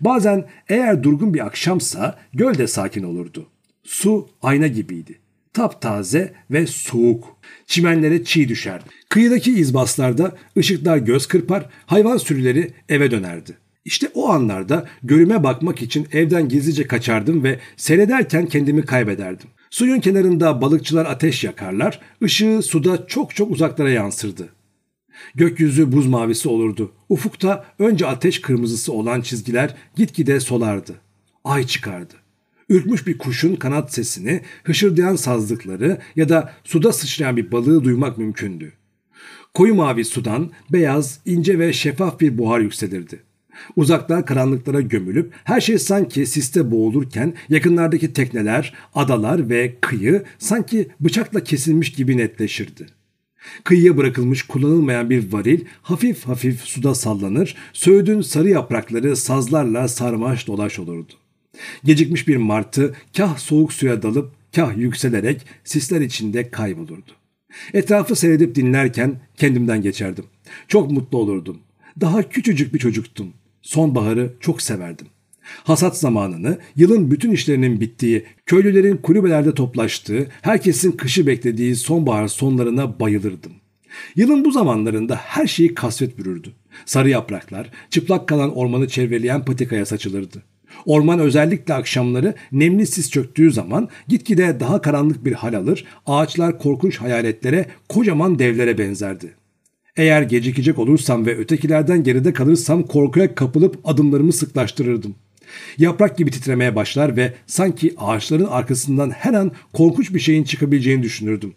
[0.00, 3.46] Bazen eğer durgun bir akşamsa göl de sakin olurdu.
[3.82, 5.18] Su ayna gibiydi.
[5.52, 7.36] Taptaze ve soğuk.
[7.66, 8.84] Çimenlere çiğ düşerdi.
[9.08, 13.58] Kıyıdaki izbaslarda ışıklar göz kırpar, hayvan sürüleri eve dönerdi.
[13.84, 19.48] İşte o anlarda görüme bakmak için evden gizlice kaçardım ve seyrederken kendimi kaybederdim.
[19.70, 24.48] Suyun kenarında balıkçılar ateş yakarlar, ışığı suda çok çok uzaklara yansırdı.
[25.34, 26.92] Gökyüzü buz mavisi olurdu.
[27.08, 30.94] Ufukta önce ateş kırmızısı olan çizgiler gitgide solardı.
[31.44, 32.14] Ay çıkardı.
[32.68, 38.72] Ürkmüş bir kuşun kanat sesini, hışırdayan sazlıkları ya da suda sıçrayan bir balığı duymak mümkündü.
[39.54, 43.22] Koyu mavi sudan beyaz, ince ve şeffaf bir buhar yükselirdi.
[43.76, 51.44] Uzaklar karanlıklara gömülüp her şey sanki siste boğulurken yakınlardaki tekneler, adalar ve kıyı sanki bıçakla
[51.44, 52.86] kesilmiş gibi netleşirdi.
[53.64, 60.78] Kıyıya bırakılmış kullanılmayan bir varil hafif hafif suda sallanır, söğüdün sarı yaprakları sazlarla sarmaş dolaş
[60.78, 61.12] olurdu.
[61.84, 67.10] Gecikmiş bir martı kah soğuk suya dalıp kah yükselerek sisler içinde kaybolurdu.
[67.74, 70.24] Etrafı seyredip dinlerken kendimden geçerdim.
[70.68, 71.58] Çok mutlu olurdum.
[72.00, 73.32] Daha küçücük bir çocuktum.
[73.62, 75.06] Sonbaharı çok severdim.
[75.64, 83.52] Hasat zamanını, yılın bütün işlerinin bittiği, köylülerin kulübelerde toplaştığı, herkesin kışı beklediği sonbahar sonlarına bayılırdım.
[84.16, 86.52] Yılın bu zamanlarında her şeyi kasvet bürürdü.
[86.86, 90.42] Sarı yapraklar, çıplak kalan ormanı çevreleyen patikaya saçılırdı.
[90.86, 97.00] Orman özellikle akşamları nemli sis çöktüğü zaman gitgide daha karanlık bir hal alır, ağaçlar korkunç
[97.00, 99.34] hayaletlere, kocaman devlere benzerdi.
[99.96, 105.14] Eğer gecikecek olursam ve ötekilerden geride kalırsam korkuya kapılıp adımlarımı sıklaştırırdım.
[105.78, 111.54] Yaprak gibi titremeye başlar ve sanki ağaçların arkasından her an korkunç bir şeyin çıkabileceğini düşünürdüm.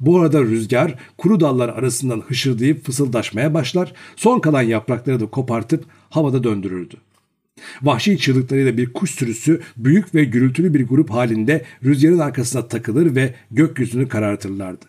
[0.00, 6.44] Bu arada rüzgar kuru dallar arasından hışırdayıp fısıldaşmaya başlar, son kalan yaprakları da kopartıp havada
[6.44, 6.96] döndürürdü.
[7.82, 13.34] Vahşi çığlıklarıyla bir kuş sürüsü büyük ve gürültülü bir grup halinde rüzgarın arkasına takılır ve
[13.50, 14.84] gökyüzünü karartırlardı.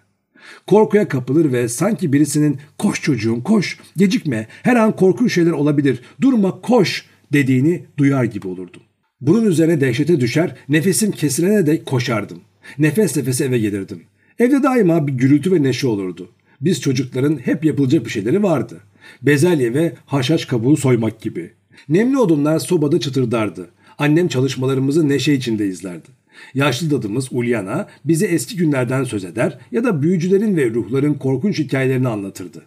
[0.67, 6.61] Korkuya kapılır ve sanki birisinin koş çocuğum koş gecikme her an korkunç şeyler olabilir durma
[6.61, 8.81] koş dediğini duyar gibi olurdum.
[9.21, 12.41] Bunun üzerine dehşete düşer nefesim kesilene dek koşardım.
[12.77, 14.03] Nefes nefese eve gelirdim.
[14.39, 16.29] Evde daima bir gürültü ve neşe olurdu.
[16.61, 18.79] Biz çocukların hep yapılacak bir şeyleri vardı.
[19.21, 21.51] Bezelye ve haşhaş kabuğu soymak gibi.
[21.89, 23.69] Nemli odunlar sobada çıtırdardı.
[23.97, 26.07] Annem çalışmalarımızı neşe içinde izlerdi.
[26.53, 32.07] Yaşlı dadımız Ulyana bize eski günlerden söz eder ya da büyücülerin ve ruhların korkunç hikayelerini
[32.07, 32.61] anlatırdı.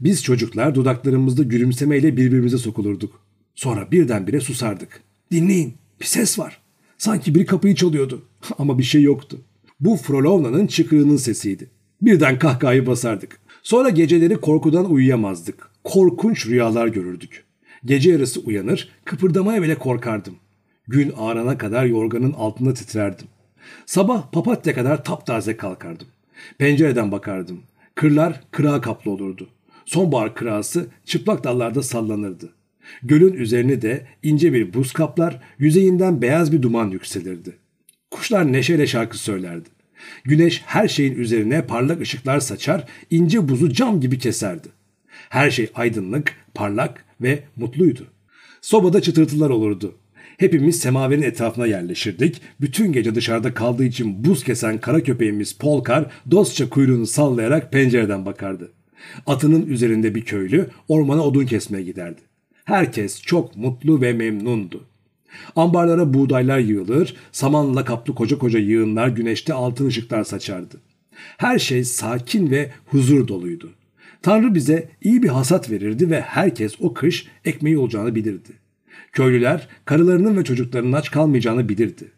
[0.00, 3.20] Biz çocuklar dudaklarımızda gülümsemeyle birbirimize sokulurduk.
[3.54, 5.02] Sonra birdenbire susardık.
[5.32, 6.60] Dinleyin bir ses var.
[6.98, 8.22] Sanki biri kapıyı çalıyordu
[8.58, 9.40] ama bir şey yoktu.
[9.80, 11.70] Bu Frolovna'nın çıkığının sesiydi.
[12.02, 13.40] Birden kahkahayı basardık.
[13.62, 15.70] Sonra geceleri korkudan uyuyamazdık.
[15.84, 17.44] Korkunç rüyalar görürdük.
[17.84, 20.36] Gece yarısı uyanır, kıpırdamaya bile korkardım.
[20.88, 23.26] Gün ağrana kadar yorganın altında titrerdim.
[23.86, 26.06] Sabah papatya kadar taptaze kalkardım.
[26.58, 27.62] Pencereden bakardım.
[27.94, 29.48] Kırlar kırağa kaplı olurdu.
[29.84, 32.52] Sonbahar kırağısı çıplak dallarda sallanırdı.
[33.02, 37.56] Gölün üzerini de ince bir buz kaplar, yüzeyinden beyaz bir duman yükselirdi.
[38.10, 39.68] Kuşlar neşeyle şarkı söylerdi.
[40.24, 44.68] Güneş her şeyin üzerine parlak ışıklar saçar, ince buzu cam gibi keserdi.
[45.28, 48.06] Her şey aydınlık, parlak ve mutluydu.
[48.60, 49.94] Sobada çıtırtılar olurdu.
[50.38, 52.40] Hepimiz semaverin etrafına yerleşirdik.
[52.60, 58.72] Bütün gece dışarıda kaldığı için buz kesen kara köpeğimiz Polkar dostça kuyruğunu sallayarak pencereden bakardı.
[59.26, 62.20] Atının üzerinde bir köylü ormana odun kesmeye giderdi.
[62.64, 64.84] Herkes çok mutlu ve memnundu.
[65.56, 70.80] Ambarlara buğdaylar yığılır, samanla kaplı koca koca yığınlar güneşte altın ışıklar saçardı.
[71.36, 73.70] Her şey sakin ve huzur doluydu.
[74.22, 78.50] Tanrı bize iyi bir hasat verirdi ve herkes o kış ekmeği olacağını bilirdi.
[79.12, 82.12] Köylüler karılarının ve çocuklarının aç kalmayacağını bilirdi.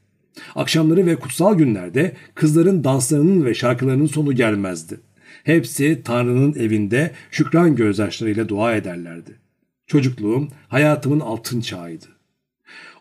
[0.54, 5.00] Akşamları ve kutsal günlerde kızların danslarının ve şarkılarının sonu gelmezdi.
[5.44, 9.30] Hepsi Tanrı'nın evinde şükran gözyaşlarıyla dua ederlerdi.
[9.86, 12.06] Çocukluğum hayatımın altın çağıydı.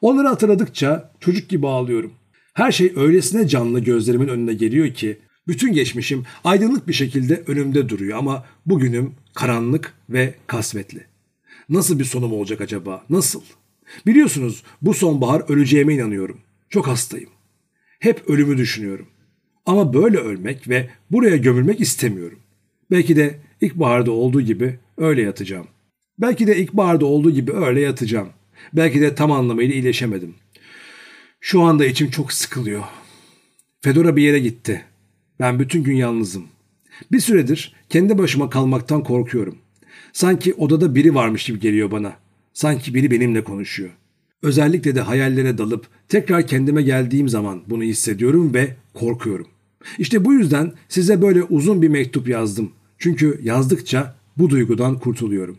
[0.01, 2.13] Onları hatırladıkça çocuk gibi ağlıyorum.
[2.53, 8.17] Her şey öylesine canlı gözlerimin önüne geliyor ki bütün geçmişim aydınlık bir şekilde önümde duruyor
[8.17, 11.05] ama bugünüm karanlık ve kasvetli.
[11.69, 13.05] Nasıl bir sonum olacak acaba?
[13.09, 13.41] Nasıl?
[14.05, 16.41] Biliyorsunuz bu sonbahar öleceğime inanıyorum.
[16.69, 17.29] Çok hastayım.
[17.99, 19.07] Hep ölümü düşünüyorum.
[19.65, 22.39] Ama böyle ölmek ve buraya gömülmek istemiyorum.
[22.91, 25.67] Belki de ilkbaharda olduğu gibi öyle yatacağım.
[26.19, 28.29] Belki de ilkbaharda olduğu gibi öyle yatacağım.
[28.73, 30.35] Belki de tam anlamıyla iyileşemedim.
[31.39, 32.83] Şu anda içim çok sıkılıyor.
[33.81, 34.85] Fedora bir yere gitti.
[35.41, 36.43] Ben bütün gün yalnızım.
[37.11, 39.55] Bir süredir kendi başıma kalmaktan korkuyorum.
[40.13, 42.13] Sanki odada biri varmış gibi geliyor bana.
[42.53, 43.89] Sanki biri benimle konuşuyor.
[44.41, 49.47] Özellikle de hayallere dalıp tekrar kendime geldiğim zaman bunu hissediyorum ve korkuyorum.
[49.99, 52.71] İşte bu yüzden size böyle uzun bir mektup yazdım.
[52.97, 55.57] Çünkü yazdıkça bu duygudan kurtuluyorum.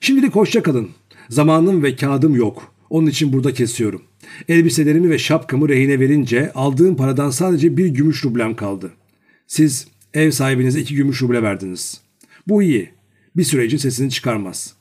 [0.00, 0.88] Şimdilik hoşça kalın.
[1.28, 2.72] Zamanım ve kağıdım yok.
[2.90, 4.02] Onun için burada kesiyorum.
[4.48, 8.92] Elbiselerimi ve şapkamı rehine verince aldığım paradan sadece bir gümüş rublem kaldı.
[9.46, 12.00] Siz ev sahibinize iki gümüş ruble verdiniz.
[12.48, 12.90] Bu iyi.
[13.36, 14.74] Bir süreci sesini çıkarmaz.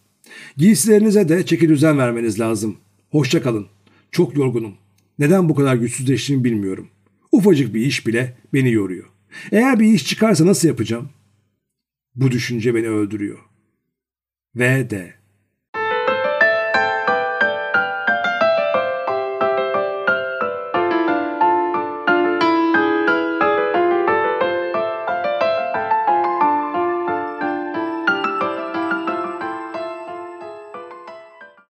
[0.58, 2.78] Giysilerinize de çeki düzen vermeniz lazım.
[3.10, 3.68] Hoşça kalın.
[4.12, 4.74] Çok yorgunum.
[5.20, 6.88] Neden bu kadar güçsüzleştiğimi bilmiyorum.
[7.32, 9.06] Ufacık bir iş bile beni yoruyor.
[9.52, 11.10] Eğer bir iş çıkarsa nasıl yapacağım?
[12.16, 13.40] Bu düşünce beni öldürüyor.
[14.56, 15.18] V.D.